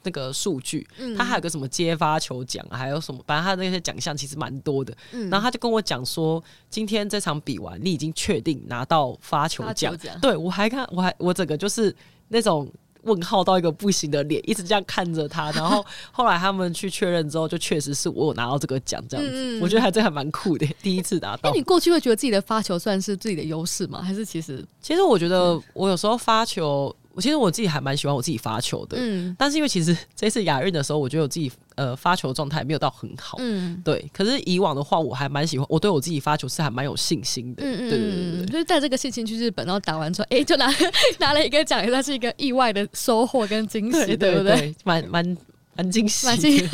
[0.02, 0.86] 那个数据。
[0.98, 4.94] 嗯、他还有个什么接发球奖，还有什么，反正他那些奖项其实蛮多的。
[5.12, 9.96] 嗯、然后他就跟我讲说，今天这场比完，你已经确定拿到发球奖。
[10.20, 11.94] 对，我还看，我还我整个就是
[12.28, 12.70] 那种。
[13.04, 21.40] 问号到一个不行的脸，一直这样看着他，然后 后来他们去确认之后，就确实是我有拿到这个奖，这样子，嗯、我觉得还真还蛮酷的，第一次拿到。
[21.50, 24.00] 那你过去会觉得自己的发球算是自己的优势吗？
[24.00, 24.64] 还是其实？
[24.80, 26.94] 其实我觉得我有时候发球。
[27.14, 34.08] 我其实我自己还蛮喜欢我自己发球的，嗯，但是因为其实 这次亚运的时候，我觉得我自己呃发球状态没有到很好，嗯，对。
[34.12, 38.46] 可是以往的话，我还蛮喜欢，我对我自己发球是还蛮有信心的，嗯嗯，对对对对。
[38.46, 40.72] 就是带这个信心去日本，然后打完之后，哎、欸，就拿
[41.18, 44.74] 拿了一个奖，那是一个意外的收获跟惊喜，对不对？
[44.84, 45.36] 蛮蛮
[45.76, 46.68] 蛮惊喜，蛮惊喜。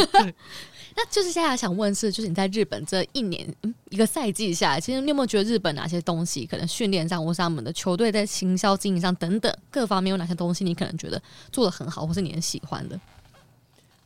[1.01, 11.22] 那就是现在想问是，就是你在日本这一年，嗯，一个赛季下来，其实你有没有觉得日本哪些东西，可能训练上或是他们的球队在行销经营上等等各方面有哪些东西，你可能觉得
[11.53, 13.01] 做的很好，或是你很喜欢的？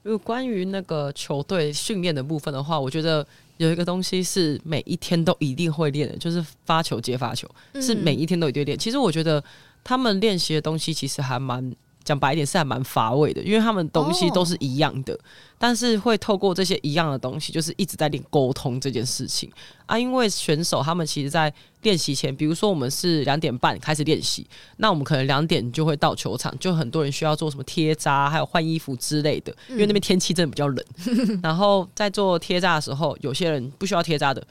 [0.03, 3.26] 如果关于那个球队训练的部分的话，我觉得
[3.57, 7.49] 有一个东西是每一天都一定会练的，就是发球接发球，
[7.80, 8.76] 是每一天都一定练。
[8.76, 9.43] 嗯、其实我觉得
[9.82, 11.74] 他们练习的东西其实还蛮。
[12.05, 15.22] 讲白一点是还蛮乏味的，因为他们东西都是一样的，oh.
[15.59, 19.50] 但是会透过这些一样的东西，就是一直在练沟通这件事情
[19.86, 19.98] 啊。
[19.98, 24.46] 因为选手他们其实，在练习前，比如说我们是两点半开始练习，
[24.78, 30.84] 那我们可能两点就会到球场，就很多人需要做什么贴扎，还有换衣服之类的，因为那边天气真的比较冷。
[31.07, 34.44] 嗯、然后在做贴扎的时候，有些人不需要贴扎的，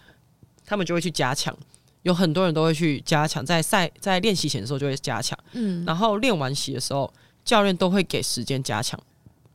[0.66, 1.54] 他们就会去加强。
[2.04, 7.12] 有很多人都会去加强，在赛在练习前的时候就会加强，嗯，然后练完习的时候。
[7.44, 9.00] 教练都会给时间加强，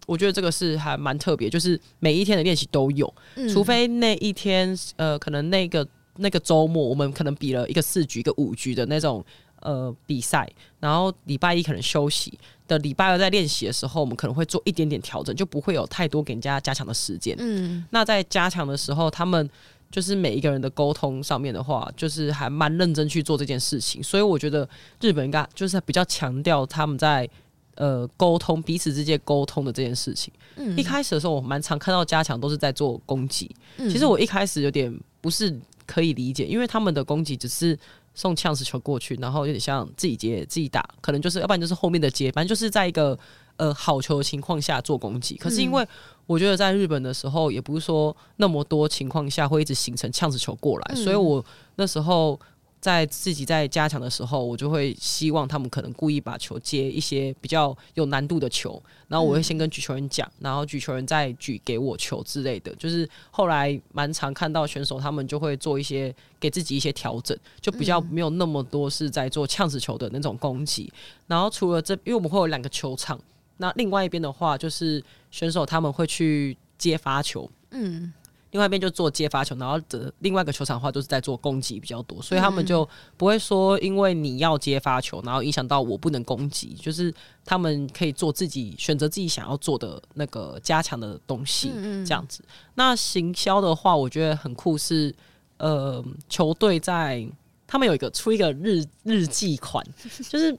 [0.07, 9.25] 我觉得这个是还蛮特别，就是每一天的练习都有，嗯、除非那一天呃，可能那个那个周末我们可能比了一个四局、一个五局的那种
[9.61, 10.49] 呃比赛，
[10.81, 17.37] 然后礼拜一可能休息的，礼拜二在练习的时候，我们可能会做一点点调整，就不会有太多给人家加强的时间。
[17.39, 19.49] 嗯，那在加强的时候，他们
[19.91, 24.69] 就是每一个人的沟通上面的话，就是还蛮认真去做这件事情，所以我觉得
[25.01, 27.29] 日本应该就是比较强调他们在。
[27.77, 33.55] 呃，沟通彼此之间沟通的这件事情，嗯、一开始的时候我蛮常看到加强都是在做攻击。
[33.77, 35.55] 嗯、其实我一开始有点不是
[35.87, 37.79] 可以理解，因为他们的攻击只是
[38.15, 43.19] 送呛死球过去，然后有点像自己接自己打，可能就是要不然就是后面的接，反正就是在一个
[43.59, 45.37] 呃好球的情况下做攻击。
[45.37, 45.87] 可是因为
[46.27, 52.41] 我觉得在日本的时候，也不是说那么多情况下会一直形成呛死球过来，嗯、所以我那时候。
[52.81, 62.73] 在自己在加强的时候，我就会希望他们可能故意把球接一些比较有难度的球，然后我会先跟举球人讲，然后举球人再举给我球之类的。
[62.77, 70.93] 就是后来蛮常看到选手他们就会做一些给自己一些调整，就比较没有那么多是在做呛死球的那种攻击。
[71.27, 73.19] 然后除了这，因为我们会有两个球场，
[73.57, 75.03] 那另外一边的话就是
[75.33, 78.13] 选手他们会去接发球，嗯。
[78.57, 82.89] 另外一边就做接发球，然后的另外一个球场的话就是在做攻击比较多，所以他们就
[83.19, 87.13] 不会说因为你要接发球，然后影响到我不能攻击，就是
[87.45, 91.71] 他们可以做自己选择自己想要做的那个加强的东西，
[92.07, 92.43] 这样子。
[92.77, 95.15] 那行销的话，我觉得很酷是，
[95.59, 97.29] 呃，球队在
[97.67, 99.87] 他们有一个出一个日日记款，
[100.31, 100.57] 就是。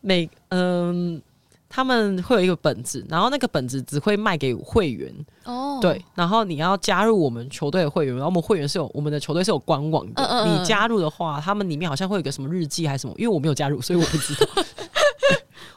[0.00, 1.20] 每嗯。
[1.74, 5.10] 他们会有一个本子，然后那个本子只会卖给会员
[5.44, 5.78] 哦。
[5.80, 10.22] 对，然后你要加入我们球队的会员，然后我们会员是有我们的球队是有官网的。
[10.22, 10.60] 嗯嗯。
[10.60, 14.46] 你加入的话，他们里面好像会有一个什么日记还是什么，因为我没有加入，所以我不知道。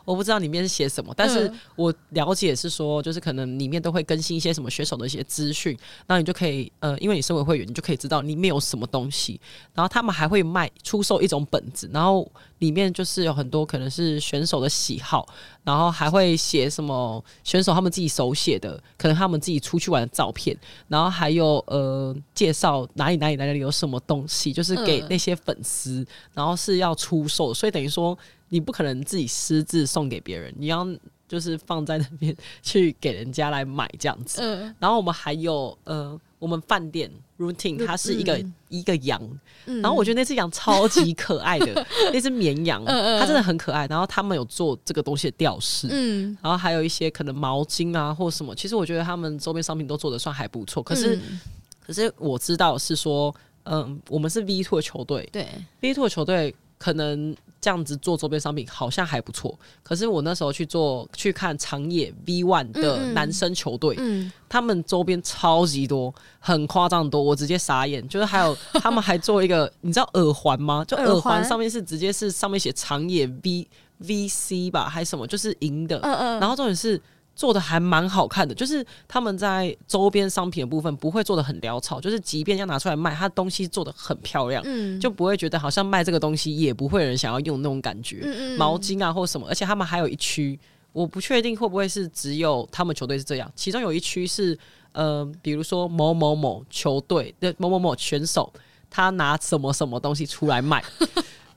[0.05, 9.41] 我不知道里面是写什么，但是我了解是说，就是可能里面都会更新一些什么选手的一些资讯，然后你就可以呃，因为你身为会员，你就可以知道里面有什么东西。
[9.73, 15.27] 然后他们还会卖出售一种本子，然后里面就是有很多可能是选手的喜好，
[15.63, 20.55] 然后还会写什么选手他们自己手写的，可能他们自己出去玩的照片，
[20.87, 28.17] 然后还有呃介绍哪里哪里哪里有什么东西，就是给那些粉丝，然后是要出售，所以等于说。
[28.49, 30.87] 你不可能自己私自送给别人，你要
[31.27, 34.41] 就是放在那边去给人家来买这样子。
[34.41, 39.19] 嗯、然后我们还有呃，我们饭店 routine 它是一个、嗯、一个羊，
[39.65, 43.87] 嗯、然后我觉得那只羊超级可爱的， 那只绵羊，它真的很可爱。
[43.87, 48.53] 然后他们有做这个东西的吊饰，嗯，然后还有一些可能毛巾啊或什么。
[48.53, 50.83] 其实我觉得他们周边商品都做的算还不错。
[50.83, 51.41] 可是、嗯、
[51.83, 55.47] 可是我知道是说，嗯、呃，我们是 V two 的球队，对
[55.81, 57.35] V two 的球队可能。
[57.65, 68.07] 这样子做周边商品好像还不错，可是我那时候去做去看长野 V One 的男生球队，嗯嗯、他们周边超级多，很夸张多，我直接傻眼。
[68.07, 70.85] 就是还有 他们还做一个，你知道耳环吗？
[70.87, 75.25] 就耳环上面是直接是上面写长野 V V C 吧，还是什么？
[75.25, 75.97] 就是银的。
[76.03, 77.01] 嗯嗯、然后重点是。
[77.35, 90.57] 做的还蛮好看的，就是他们在周边商品的部分不会做的很潦草，就是即便要拿出来卖，它东西做的很漂亮，嗯，就不会觉得好像卖这个东西也不会有人想要用那种感觉，嗯嗯，毛巾啊或什么，而且他们还有一区，
[90.93, 94.57] 我不确定会不会是只有他们球队是这样，其中有一区是
[94.93, 98.51] 呃，比如说某某某球队的某某某选手，
[98.89, 100.81] 他拿什么什么东西出来卖。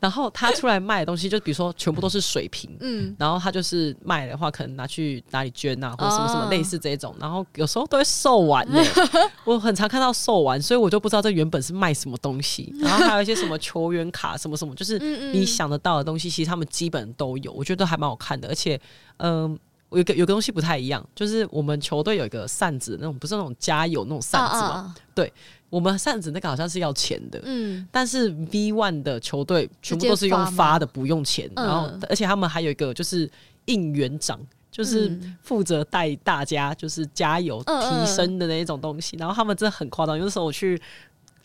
[0.00, 7.14] 然后他出来卖的东西，就比如说全部都是水瓶，嗯，然后他就是卖的话，可能拿去哪里捐啊，或者什么什么类似这种。
[7.18, 8.80] 然后有时候都会售完呢，
[9.44, 12.72] 我很常看到售完，所以我就不知道这原本是卖什么东西。
[12.80, 14.98] 然后还有一些什么球员卡，什么什么，就是
[15.32, 18.48] 你想得到的东西，其实他们基本都有，我觉得还蛮好看的。
[18.48, 18.80] 而且，
[19.16, 19.58] 嗯，
[19.90, 25.32] 有个有个东西不太一样，就是我们球队有一个扇子，那种不是那种加油那种扇子嘛，对。
[25.70, 31.50] 我们扇子那个好像是要钱的，嗯，但是 V One 的球队全部都是用发的，不用钱。
[31.54, 33.30] 然后，而且他们还有一个就是
[33.66, 39.14] 应援长，就是负责带大家就是加油提升的那一种东西。
[39.18, 40.80] 然后他们真的很夸张，有的时候我去。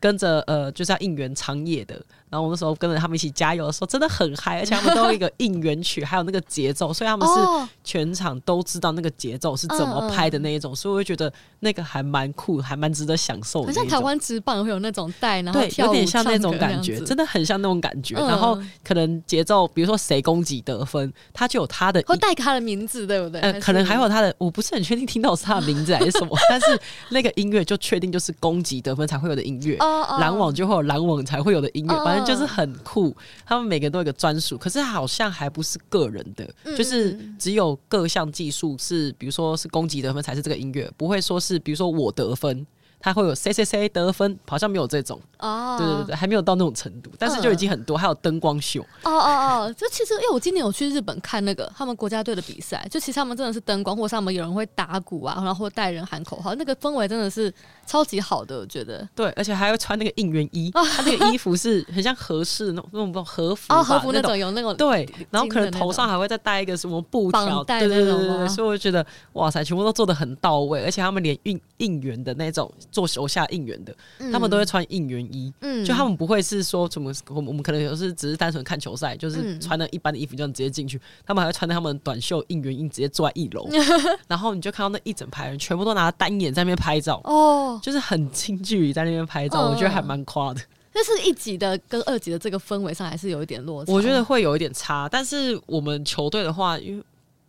[0.03, 1.95] 跟着呃，就是要应援长野的，
[2.29, 11.31] 然后我那时候跟着他们一起加油的时候，真的很嗨，而且他们都有一个应援曲，还有那个节奏，所以他们是全场都知道那个节奏是怎么拍的那一种，所以我就觉得
[11.61, 13.67] 那个还蛮酷，还蛮值得享受的。
[13.67, 18.15] 很像台湾直棒会有那种带，然后对，有点像那种感觉，真的很像那种感觉。
[18.15, 23.39] 然后可能节奏，比如说谁攻击得分，他就有他的，会带他的名字，对不对？
[23.39, 26.77] 呃，可能还有他的，我不是很确定听到是他的名字还是什么， 但是
[27.11, 29.77] 那个音乐就确定就是攻击得分才会有的音乐。
[30.19, 33.15] 篮网就会有篮网才会有的音乐，反正就是很酷。
[33.45, 42.65] 他们每个人都有一个专属，可是好像还不是个人的，就是只有各项技术是，比如说是攻击得分才是这个音乐，不会说是比如说我得分。
[43.05, 48.81] 他会有 C C C 得分，好像没有这种哦，对对对，还没有到那种程度，但是就已经很多，还有灯光秀。
[49.03, 57.53] 哦哦哦，就其实因为我今年有去日本看那个他们国家队的比赛，就其实他们真的是灯光，或者他们有人会打鼓啊，然后带人喊口号，那个氛围真的是
[57.85, 59.07] 超级好的，我觉得。
[59.15, 72.71] 对，而且还会穿那个应援衣，他那个衣服是很像和式那种那种和服哦，和服那种有那种对，然后可能头上还会再戴一个什么布条，对对对对，所以我就觉得哇塞，全部都做的很到位，而且他们连应应援的那种。
[72.91, 83.67] 做手下应援的，嗯、他们都会穿应援衣，嗯、就他们不会是说什么，我们我们可能有时只是单纯看球赛，就是穿了一般的衣服就能直接进去，嗯、他们还会穿着他们短袖应援衣直接坐在一楼，
[84.27, 90.61] 然后你就看到那一整排人全部都拿着单眼在那边拍照，哦，就是很近距离在那边拍照，哦、我觉得还蛮夸的。
[90.91, 97.03] 但是一级的跟二级的这个氛围上还是有一点落差，我觉得会有一点差，但是我们球队的话，因为。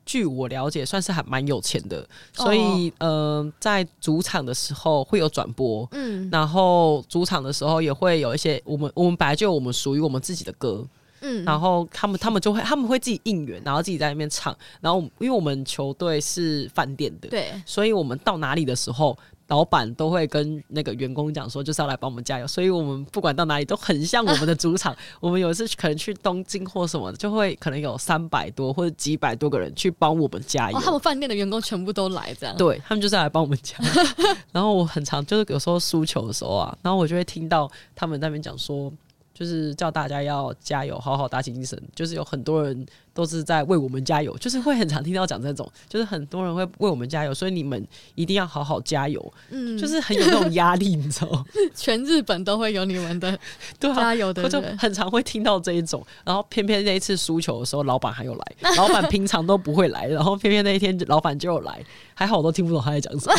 [0.07, 10.87] 据我了解，算是还蛮有钱的，所以嗯、呃，在主场的时候会有转播，嗯，然后主场的时候也会有一些我们我们本来就有我们属于我们自己的歌，
[11.23, 19.17] 嗯，然后他们他们就会他们会自己应援，然后自己在那边唱，然后因为我们球队是饭店的，对，所以我们到哪里的时候。
[19.49, 24.93] 老板都会跟那个员工讲说，就是要来帮我们加油，所以我们不管到哪里都很像我们的主场。
[24.93, 30.79] 啊、 我们有一次可能去东京或什么的，就会可能有三百多或者几百多个人去帮我们加油。
[30.79, 32.57] 哦、他们饭店的员工全部都来这样？
[32.57, 33.85] 对，他们就是来帮我们加油。
[34.53, 38.91] 然后我很常就是有时候输球的时候啊，然后我就会听到他们那边讲说，
[39.35, 41.81] 就是叫大家要加油，好好打起精神。
[41.95, 47.87] 就是有很多人都是在为我们加油，就是会很常听到讲这种，就是很多人会为我们加油，所以你们
[48.17, 51.45] 一定要好好加油，嗯，就是很有那种压力，你知道吗？
[51.75, 53.39] 全日本都会有你们的
[53.79, 61.81] 加油的就很常会听到这一种，然后偏偏那一次输球的时候，老板还有来， 老板平常都不会来，然后偏偏那一天老板就有来，
[62.15, 63.37] 还好我都听不懂他在讲什么，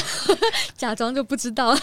[0.78, 1.78] 假装就不知道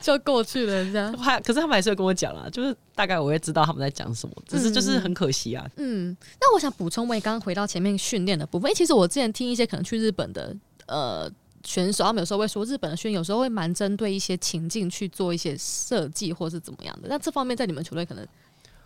[0.00, 10.54] 就过去了这样，还可是他们还是会跟我讲啊，就是大概我会知道他们在讲什么，只是就是很可惜啊，嗯，那我想补充问刚刚回到前面训练的部分，其实我之前听一些可能去日本的
[10.86, 11.30] 呃
[11.64, 17.08] 选手，他们有时候会说，日本的训练有时候会蛮针对一些情境去做一些设计，或是怎么样的。
[17.08, 18.26] 那这方面在你们球队可能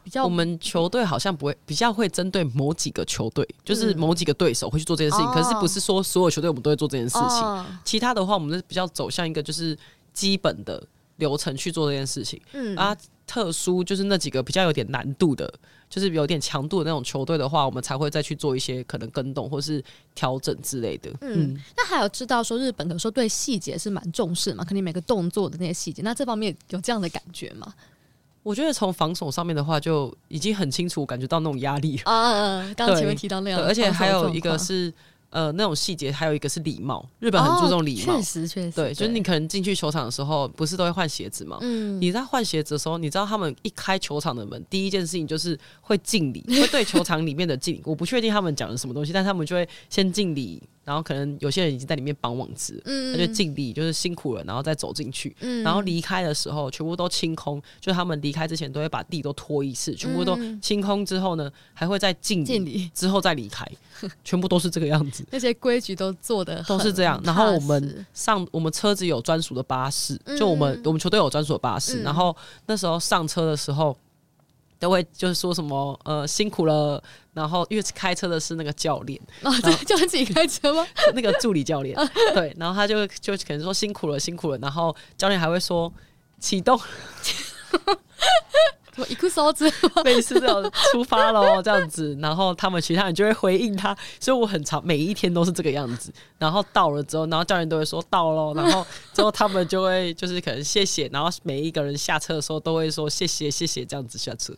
[0.04, 5.26] 比较，我们球队好像不会比较会针对某几个球队，就是某几个对手会去做这件事情。
[5.26, 9.76] 嗯、可是不是说所有球队我们都会做这件事情，哦、其他的话我们是比较走向一个就是
[10.12, 10.82] 基本的
[11.16, 12.40] 流程去做这件事情。
[12.52, 12.96] 嗯啊。
[13.26, 15.52] 特殊就是那几个比较有点难度的，
[15.90, 19.82] 就是有点强度的那种球队的话，我们才会再去做一些可能跟动或是
[20.14, 21.10] 调整之类的。
[21.20, 24.64] 嗯，嗯，那还有知道说日本有时候对细节是蛮重视嘛？
[24.64, 27.74] 肯定每个动作的那些细节，那这方面有这样的感觉吗？
[28.42, 32.62] 我觉得从防守上面的话，就已经很清楚感觉到那种压力啊。
[32.76, 34.92] 刚刚前面提到那样，而且还有一个是。
[35.36, 38.70] 呃，那种细节还有一个是礼貌，日本很注重礼貌，确实确实。
[38.70, 41.58] 对，就是你可能进去球场的时候，不是都会换鞋子吗？
[41.60, 47.82] 嗯，你在换鞋子的时候，你知道他们一开球场的门，第一件事情就是会敬礼，会对球场里面的敬礼。
[47.84, 50.62] 我不确定他们讲的什么东西，但他们就会先敬礼。
[50.86, 63.66] 然后可能有些人已经在里面绑网子，嗯，他就尽力就是辛苦了，然后再走进去，嗯，然后离开的时候全部都清空，就他们离开之前都会把地都拖一次，全部都清空之后呢，还会再敬礼，之后再离开，
[64.22, 65.26] 全部都是这个样子。
[65.32, 67.20] 那些规矩都做的都是这样。
[67.24, 73.96] 然后我们上我们车子有专属的巴士，就我们我们球队有专属的巴士，然后那时候上车的时候。
[74.78, 77.02] 都会就是说什么呃辛苦了，
[77.32, 80.86] 然后因为开车的是那个教练啊，对，就自己开车吗？
[81.14, 81.98] 那个助理教练
[82.34, 85.92] 对，然后他就就可能说辛苦了，辛苦了，然后教练还会说
[86.38, 86.78] 启动。
[89.08, 89.64] 一个手指，
[90.04, 96.12] 类似这种出发喽， 这样子，然后他们其他人就会回应他，所以我很常每一天都是这个样子。
[96.38, 104.52] 然后到了之后，然后教练都会说到喽， 然后之后他们就会就是可能谢谢，然后每一个人下车的时候都会说谢谢谢谢这样子下车，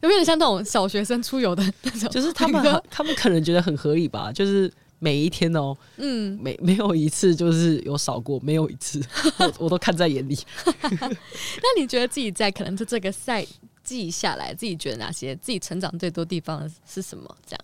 [0.00, 2.08] 有没有点像那种小学生出游的那种？
[2.10, 4.72] 就是他们他们可能觉得很合理吧，就是
[5.02, 9.02] 每一天哦，嗯，没没有一次就是有少过，没有一次，
[9.38, 10.38] 我我都看在眼里。
[10.94, 13.44] 那你觉得自己在可能就这个赛？
[13.84, 17.36] 季下来，自己觉得哪些自己成长最多地方是什么？
[17.44, 17.60] 这样，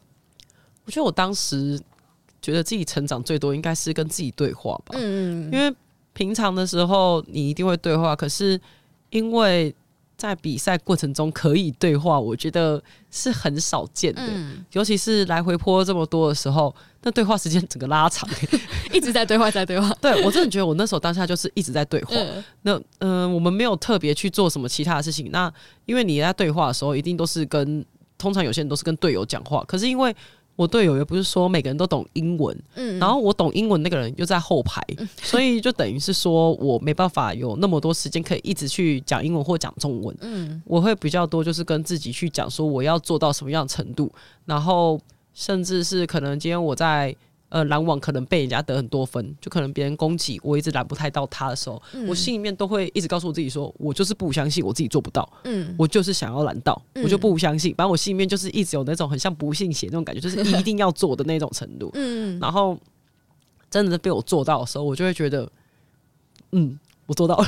[0.84, 1.80] 我觉得我当时
[2.42, 4.96] 觉得自己成长最多应该是跟自己对话吧。
[4.98, 5.72] 嗯，因为
[6.14, 8.60] 平常的时候你一定会对话，可是
[9.10, 9.72] 因为
[10.18, 14.20] 在比赛过程中可以对话，我觉得是很少见的。
[14.26, 16.74] 嗯，尤其是来回坡这么多的时候。
[17.02, 18.28] 那对话时间整个拉长，
[18.92, 19.88] 一直在对话，在对话。
[20.02, 22.16] 对，我真的觉得我那时候当下就是一直在对话。
[22.16, 25.30] 嗯、那嗯、呃，我们没有特别去做什么其他的事情。
[25.30, 25.50] 那
[25.86, 27.86] 因为你在对话的时候，一定都是跟
[28.18, 29.64] 通常有些人都是跟队友讲话。
[29.68, 30.14] 可是因为
[30.58, 40.16] 我队友也不是说每个人都懂英文，嗯，然后我懂英文那个人又在后排，嗯、 所以就等于是说我没办法有那么多时间可以一直去讲英文或讲中文。
[40.20, 44.12] 嗯，我会比较多就是跟自己去讲说我要做到什么样的程度，
[44.44, 45.00] 然后。
[45.34, 47.14] 甚至是可能今天我在
[47.50, 62.78] 呃拦网，可能被人家得很多分，就可能别人攻击我一直拦不太到他的时候，嗯、我心里面都会一直告诉我自己说，我就是不相信我自己做不到，嗯，我就是想要拦到，嗯、我就不相信，反正我心里面就是一直有那种很像不信邪那种感觉，就是一 定要做的那种程度，嗯，然后
[63.70, 65.50] 真的是被我做到的时候，我就会觉得，
[66.52, 67.46] 嗯，我做到了，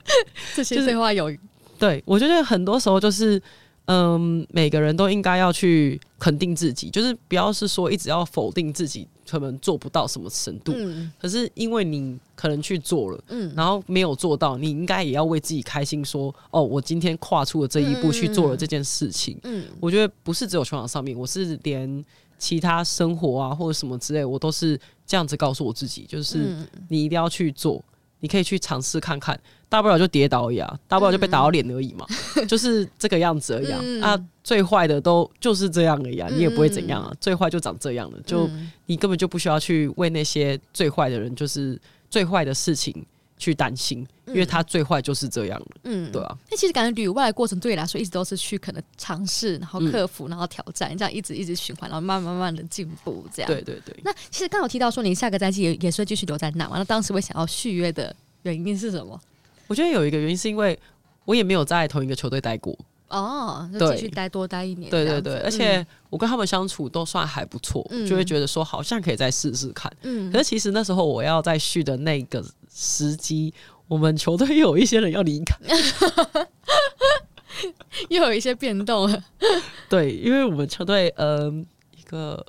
[0.56, 1.30] 这些对话有，
[1.78, 3.42] 对我觉得很多时候就是。
[3.86, 10.72] 嗯，每个人都应该要去肯定自己，就是不要是说一直要否定自己，可能做不到什么程度。
[10.74, 19.38] 嗯，可是因为你可能去做了，嗯，然后没有做到，你应该也要为自己开心，说哦，我今天跨出了这一步，去做了这件事情。
[19.42, 22.04] 嗯，我觉得不是只有球场上面，我是连
[22.38, 26.56] 其他生活啊或者什么之类，我都是这样子告诉我自己，就是
[26.88, 27.84] 你一定要去做。
[28.24, 32.06] 你可以去尝试看看，大不了就跌倒而已啊，大不了就被打到脸而已嘛，
[32.36, 33.78] 嗯、就是这个样子而已啊。
[33.82, 38.48] 嗯、啊，最坏的都就是这样而已啊，你也不会怎样啊，嗯、最坏就长这样了，就
[38.86, 43.04] 你根本就不需要去为那些最坏的人，就是最坏的事情
[43.44, 46.38] 去担心，因为他最坏就是这样，嗯，对啊。
[46.50, 53.50] 那其实感觉旅外的过程对你来说，一直都是去可能尝试，然后克服，然后挑战，这样一直一直循环，然后慢慢慢慢的进步，这样。
[53.50, 53.94] 对对对。
[54.02, 59.20] 那其实刚有提到说，你下个赛季也也是会继续留在那完了当时会想要续约的原因是什么？
[59.66, 60.78] 我觉得有一个原因是因为
[61.24, 62.78] 我也没有在同一个球队待过，
[63.08, 64.90] 哦，就继续待多待一年。
[64.90, 69.92] 对对对，而且我跟他们相处都算还不错，嗯、就会觉得说好像可以再试试看。
[70.02, 73.52] 嗯，可是其实那时候我要再续的那个时机，
[73.86, 75.56] 我们球队又有一些人要离开，
[78.08, 79.24] 又有一些变动了。
[79.88, 81.64] 对，因为我们球队，嗯、呃，
[81.96, 82.44] 一个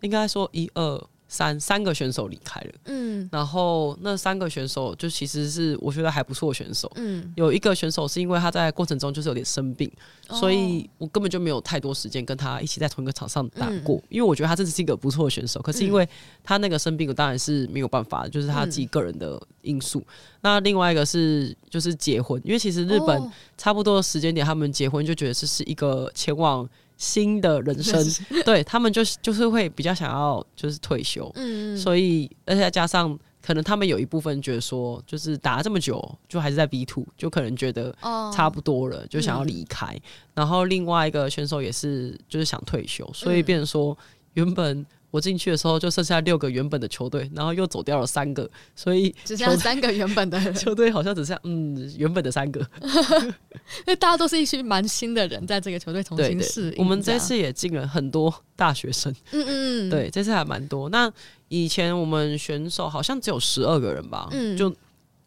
[0.00, 1.06] 应该说一二。
[1.30, 9.88] 三三个选手离开了，嗯，然后那三个选手就其实是我觉得还不错的选手，嗯，有一个选手是因为他在过程中就是有点生病，
[10.28, 16.06] 哦、所以我根本就没有太多时间跟他一起在同一个场上打过，嗯、因为我觉得他真的是一个不错的选手，可是因为
[16.42, 20.00] 他那个生病，我当然是没有办法，就是他自己个人的因素。
[20.00, 20.04] 嗯、
[20.40, 26.68] 那另外一个是就是结婚，因为其实日本差不多的时间点他们结婚，就觉得这是一个前往。
[27.00, 27.98] 新的人生，
[28.44, 37.90] 对他们就是就是会比较想要就是退休，嗯，所以而且再加上可能他们有一部分觉得说，就是打了这么久，就还是在 B two，就可能觉得
[38.34, 39.86] 差不多了，哦、就想要离开。
[39.94, 40.02] 嗯、
[40.34, 43.96] 然后另外一个选手也是就是想退休，所以变成说
[44.34, 44.84] 原本。
[45.10, 56.74] 我进去的时候就剩下六个原本的球队，然后又走掉了三个，所以只剩下三个原本的 球队，好像只剩下嗯原本的三个， 因为大家都是一群蛮新的人，在这个球队重新适应。
[56.78, 60.88] 我们这次也进了很多大学生，嗯嗯嗯，对，这次还蛮多。
[60.90, 61.12] 那
[61.48, 64.74] 以前我们选手好像只有十二个人吧，嗯，就。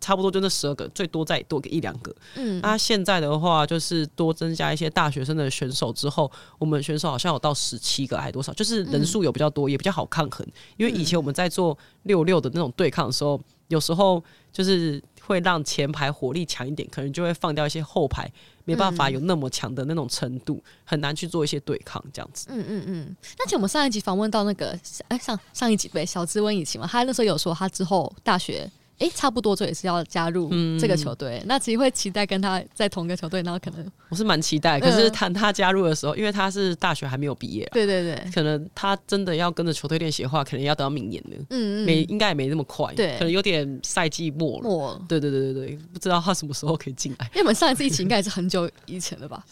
[0.03, 2.13] 差不多就那十二个，最多再多个一两个。
[2.35, 6.29] 嗯，那现在的话，就是多增加一些大学生的选手之后，
[6.59, 8.51] 我们选手好像有到十七个，还多少？
[8.51, 10.45] 就是人数有比较多，也比较好抗衡。
[10.75, 13.39] 因为以前我们在做六六的那种对抗的时候，
[13.69, 18.29] 有时候就是会让前排火力强一点，可能就会放掉一些后排，
[18.65, 22.47] 没办法有那么强的那种程度，很难去做一些对抗这样子。
[22.49, 23.15] 嗯嗯嗯。
[23.39, 24.77] 那其实我们上一集访问到那个，
[25.07, 28.69] 哎，上上一集对小资温以晴嘛，他那时候有说他之后大学。
[28.99, 31.39] 哎、欸，差不多，这也是要加入这个球队。
[31.39, 34.79] 嗯、那其实会期待跟他在同一个球队，然后可能我是蛮期待。
[34.79, 41.37] 可是谈他加入的时候，因为他是大学还没有毕业，对对对，可能他真的要跟着球队练习的话，可能要等到明年了。
[41.49, 44.63] 嗯嗯，没应该也没那么快，对，可能有点赛季末了。
[44.63, 47.25] 末对对对对对，不知道他什么时候可以进来。
[47.33, 49.43] 因为我们上一次一起应该也是很久以前了吧。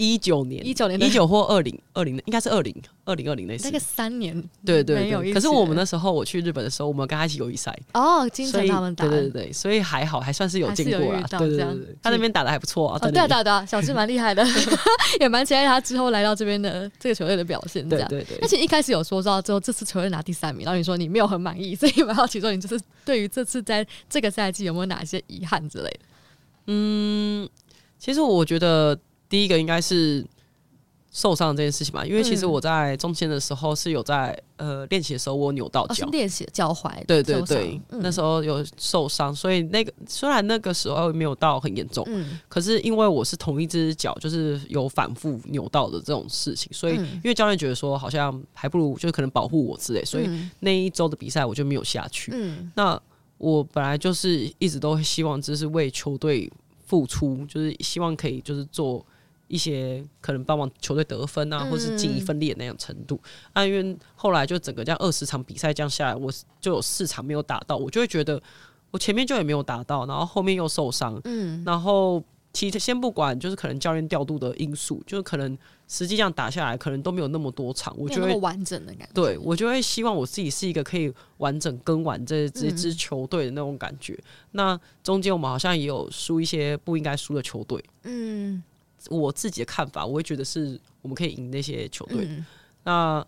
[0.00, 2.74] 一九年，一九年，一九或二零二零，应该是二零
[3.04, 3.64] 二零二零那次。
[3.64, 4.34] 那个三年，
[4.64, 5.30] 对对对。
[5.34, 7.78] 可是我们那时候我去日本的时候，我们跟他一起友谊赛。
[7.92, 9.06] 哦，金城他们打。
[9.06, 11.22] 对对对，所以还好，还算是有进过啊。
[11.28, 11.66] 对对对，
[12.02, 12.98] 他那边打的还不错啊。
[12.98, 14.42] 对啊对啊，小智蛮厉害的，
[15.20, 17.86] 也蛮期待他之后来到这边的这个球队的表现。
[17.86, 18.38] 对对对。
[18.40, 26.00] 而且一开始有说到之后，这次球队拿第三名，然后你说你没有很满意， 所以蛮好奇说你就是对于这次在这个赛季有没有哪些遗憾之类的？
[26.68, 27.46] 嗯，
[27.98, 28.96] 其实我觉得
[29.30, 30.22] 第一个应该是。
[31.12, 52.30] 受伤这件事情吧，因为其实我在中间的时候是有在呃练习的时候我扭到脚，练习脚踝，对对对，嗯、那时候有受伤，所以那个虽然那个时候没有到很严重，嗯、可是因为我是同一只脚，就是有反复扭到的这种事情，所以因为教练觉得说好像还不如就可能保护我之类，所以那一周的比赛我就没有下去。
[52.32, 52.96] 嗯、那
[53.36, 56.48] 我本来就是一直都希望就是为球队
[56.86, 59.04] 付出，就是希望可以就是做。
[59.50, 63.20] 一些可能帮忙球队得分啊，或是尽一份力的那种程度。
[63.52, 68.40] 啊，因为后来就整个这样二十场比赛这样下来，我就有四场没有打到，我就会觉得
[68.92, 71.20] 我前面就也没有打到，然后后面又受伤。
[71.24, 72.22] 嗯，然后
[72.52, 79.12] 其实先不管，就是可能教练调度的因素，就是可能实际上打下来可能都没有那么多场，我就会完整的感觉。
[79.12, 84.16] 对，我就会希望我自己是一个可以完整跟完这这支球队的那种感觉。
[84.52, 87.84] 那中间我们好像也有输一些不应该输的球队。
[88.04, 88.62] 嗯。
[89.08, 92.26] 我自己的看法，我会觉得是我们可以赢那些球队。
[92.28, 92.44] 嗯、
[92.84, 93.26] 那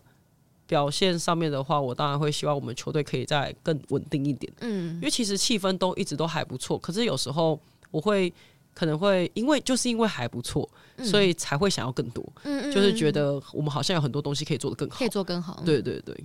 [0.67, 4.51] 表现上面的话，我当然会希望我们球队可以再更稳定一点。
[4.61, 7.59] 嗯，因为其实气氛都一直都还不错，可是有时候
[7.91, 8.31] 我会
[8.73, 10.67] 可能会因为就是因为还不错，
[10.97, 12.23] 嗯、所以才会想要更多。
[12.43, 15.61] 嗯，就是觉得我们好像有很多东西可以做得更好，可以做更好。
[15.65, 16.15] 对对对，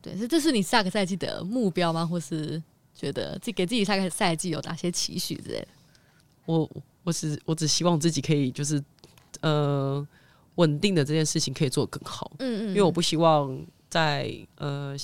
[0.00, 2.06] 对，这这是你下个赛季的目标吗？
[2.06, 2.62] 或是
[2.94, 5.68] 觉得自己给自己下个赛季有哪些期许之类的？
[6.46, 6.70] 我。
[7.04, 8.82] 我只我只希望自己可以就是
[9.40, 10.04] 呃
[10.56, 14.96] 稳定的这件事情可以做得更好，嗯嗯，因为我不希望在呃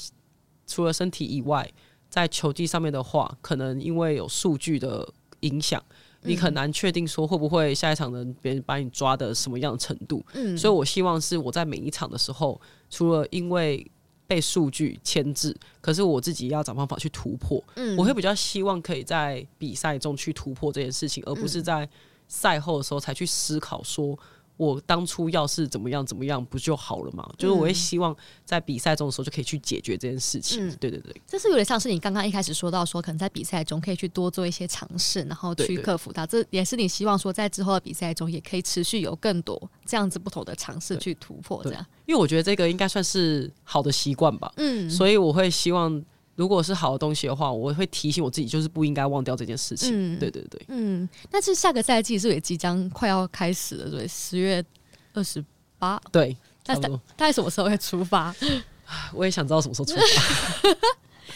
[0.67, 1.71] 除了身体以外，
[2.09, 5.09] 在球技上面的话，可能因为有数据的
[5.41, 5.83] 影响，
[6.23, 13.85] 你很难确定说会不会下一场人别人把你抓的什么样的程度，嗯，所以我希望是我在每一场的时候，除了因为
[14.31, 17.61] 被数据牵制，可是我自己要找方法去突破。
[17.75, 21.89] 嗯，我会比较希望可以在比赛中去突破这件事情，而不是在
[22.29, 24.17] 赛后的时候才去思考说
[24.61, 27.27] 我当初要是怎么样怎么样不就好了嘛？
[27.39, 30.69] 就是我会希望在比赛中的时候就可以去解决这件事情。
[30.69, 36.27] 嗯、对对对，这是有点像是你刚刚一开始说到说，可能在比赛中可以去多做一些尝试，然后去克服它。
[36.27, 41.65] 这也是你希望说在之后的比赛中也可以持续有更多这样子不同的尝试去突破。
[41.65, 44.53] 这样，因为我觉得这个应该算是好的习惯吧。
[44.59, 46.05] 嗯，所以我会希望。
[46.41, 49.91] 如果是好的东西的话，我会提醒我自己，就是不应该忘掉这件事情。
[49.93, 51.07] 嗯，对对对，嗯。
[51.31, 53.91] 那是下个赛季是不是也即将快要开始了？
[53.91, 54.65] 对，十月
[55.13, 55.45] 二十
[55.79, 56.01] 八。
[56.11, 56.35] 对，
[56.65, 58.35] 大概大概什么时候会出发？
[59.13, 60.71] 我也想知道什么时候出发。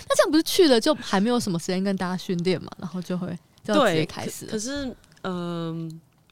[0.09, 2.71] 那这样不是去了就还没有什么时间跟大家训练嘛？
[2.79, 3.29] 然后就会
[3.63, 4.47] 就直接开始。
[4.47, 4.87] 可是，
[5.21, 5.87] 嗯。
[5.87, 5.89] 呃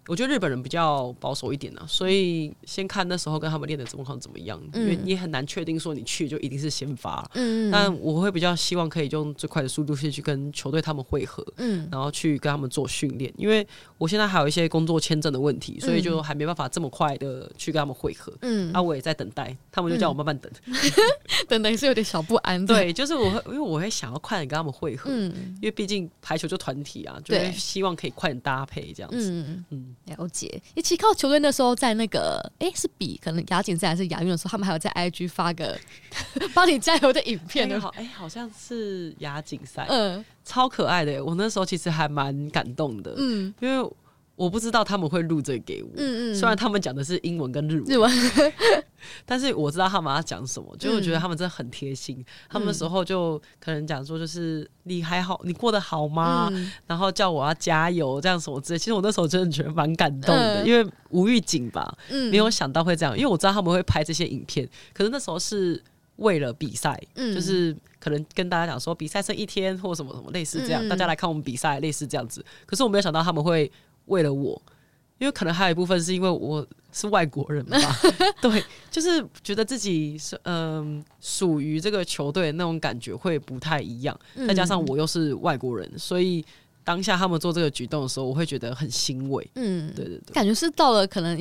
[0.08, 7.24] 我觉得日本人比较保守一点呢、啊，所以先看那时候跟他们练的状况怎么样，因为你很难确定说你去就一定是先发。
[7.34, 13.32] 嗯，但我会比较希望可以用最快的速度先去跟球队他们会合，嗯，然后去跟他们做训练。
[13.36, 13.64] 因为
[13.96, 18.32] 我现在还有一些工作签证的问题，所以就还没办法这么快的去跟他们会合。
[18.40, 20.74] 嗯，啊，我也在等待，他们就叫我慢慢等，嗯、
[21.48, 22.66] 等等是有点小不安。
[22.66, 29.30] 对，就是我会，因为我会想要快点跟他们会合，嗯，因为毕竟排球就团体啊，就是希望可以快点搭配这样子。
[29.30, 29.91] 嗯嗯。
[30.06, 35.78] 了解，一起靠球队那时候在那个，哎、欸，是比可能亚锦赛还是亚运的时候，他们还有在 IG 发个
[36.54, 43.90] 帮你加油的影片的，好，哎，好像是亚锦赛，嗯，超可爱的，我那时候其实还蛮感动的，嗯，因为。
[44.42, 48.10] 我不知道他们会录这个给我，嗯嗯，虽然他们讲的是英文跟日文，日文
[49.24, 52.16] 但是我知道他们要讲什么，就我觉得他们真的很贴心。
[52.18, 56.48] 嗯、他们那时候就可能讲说，就是你还好，你过得好吗？
[56.52, 58.78] 嗯、然后叫我要加油，这样什么之类。
[58.80, 63.16] 其实我那时候真的觉得蛮感动的，嗯、因为无预警吧，嗯、没有想到会这样。
[63.16, 65.80] 因为我知道他们会拍这些影片，可是那时候是
[66.16, 72.44] 为了比赛，嗯、就是可能跟大家讲说比赛剩一天或什么什么类似这样，嗯、大家来看我们比赛，类似这样子。
[72.66, 73.70] 可是我没有想到他们会。
[74.12, 74.60] 为了我，
[75.18, 77.78] 因为可能还有一部分是因为我是外国人吧，
[78.42, 86.44] 对，就是觉得自己是嗯属于这个球队那种感觉会不太一样，嗯、再加上我又是外国人，所以
[86.84, 89.48] 当下他们做这个举动的时候，我会觉得很欣慰。
[89.54, 91.38] 嗯，对对对，感觉是到了可能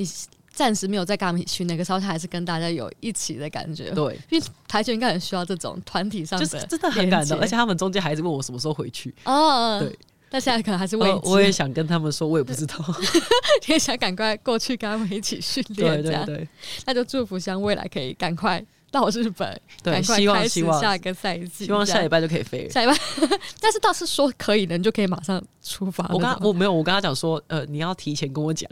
[0.53, 3.89] 暂时没有在跟他们一起去那个时候，他还是跟大家有一起的感觉。
[3.91, 9.13] 对，因为台球应该很需要这种团体上的，就是真的很感动，而且他们中间还是问我什么时候回去。
[9.25, 9.97] 哦，对。
[10.33, 12.75] 但现在可能还是未、呃、我也想跟他们说，我也不知道，
[13.67, 16.47] 也想赶快过去跟他们一起训练，对对对，
[16.85, 18.65] 那就祝福香未来可以赶快。
[18.91, 22.69] 到日本，对，希望希望下一个赛季，希望下礼拜就可以飞了。
[22.69, 22.97] 下礼拜，
[23.61, 26.05] 但是倒是说可以的，你就可以马上出发。
[26.13, 28.69] 我刚我没有，我跟他讲说，呃，你要提前跟我讲，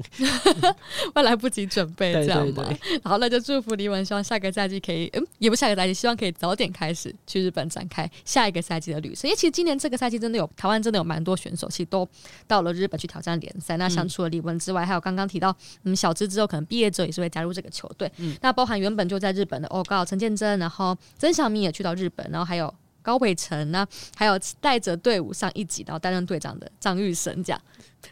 [1.16, 2.68] 我来不及准备，这样嘛。
[3.02, 9.30] 好，那就祝福李文，希望下个赛季可以，嗯，也不下个赛季，希望可以早点开始去日本展开下一个赛季的旅程。
[9.30, 12.06] 因为其实今年这个赛季真的有台湾真的有蛮多选手，其实都
[12.46, 13.78] 到了日本去挑战联赛。
[13.78, 18.12] 那像除了李文之外，还有刚刚提到，嗯，小芝之后可能毕业之后也是会加入这个球队。
[18.18, 20.06] 嗯，那包含原本就在日本的欧高。
[20.10, 23.86] 陈建真，然后曾祥明也去到日本，然后还有高伟成呢，
[24.16, 27.62] 还有带着队伍上一级，然后担任队长的张育成，这样，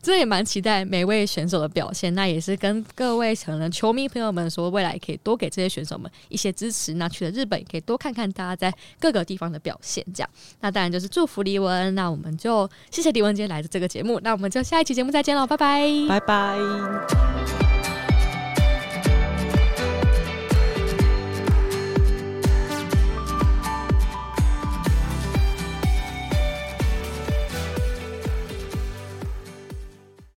[0.01, 2.13] 真的也蛮期待每位选手的表现。
[2.13, 6.93] 那也是跟各位可能球迷朋友们说，未来可以多给这些选手们一些支持。
[6.93, 10.05] 那去了日本，也可以多看看大家在各个地方的表现。
[10.13, 10.29] 这样，
[10.61, 11.93] 那当然就是祝福李文。
[11.95, 14.19] 那我们就谢谢李文今天来的这个节目。
[14.21, 17.36] 那我们就下一期节目再见喽，拜拜，拜拜。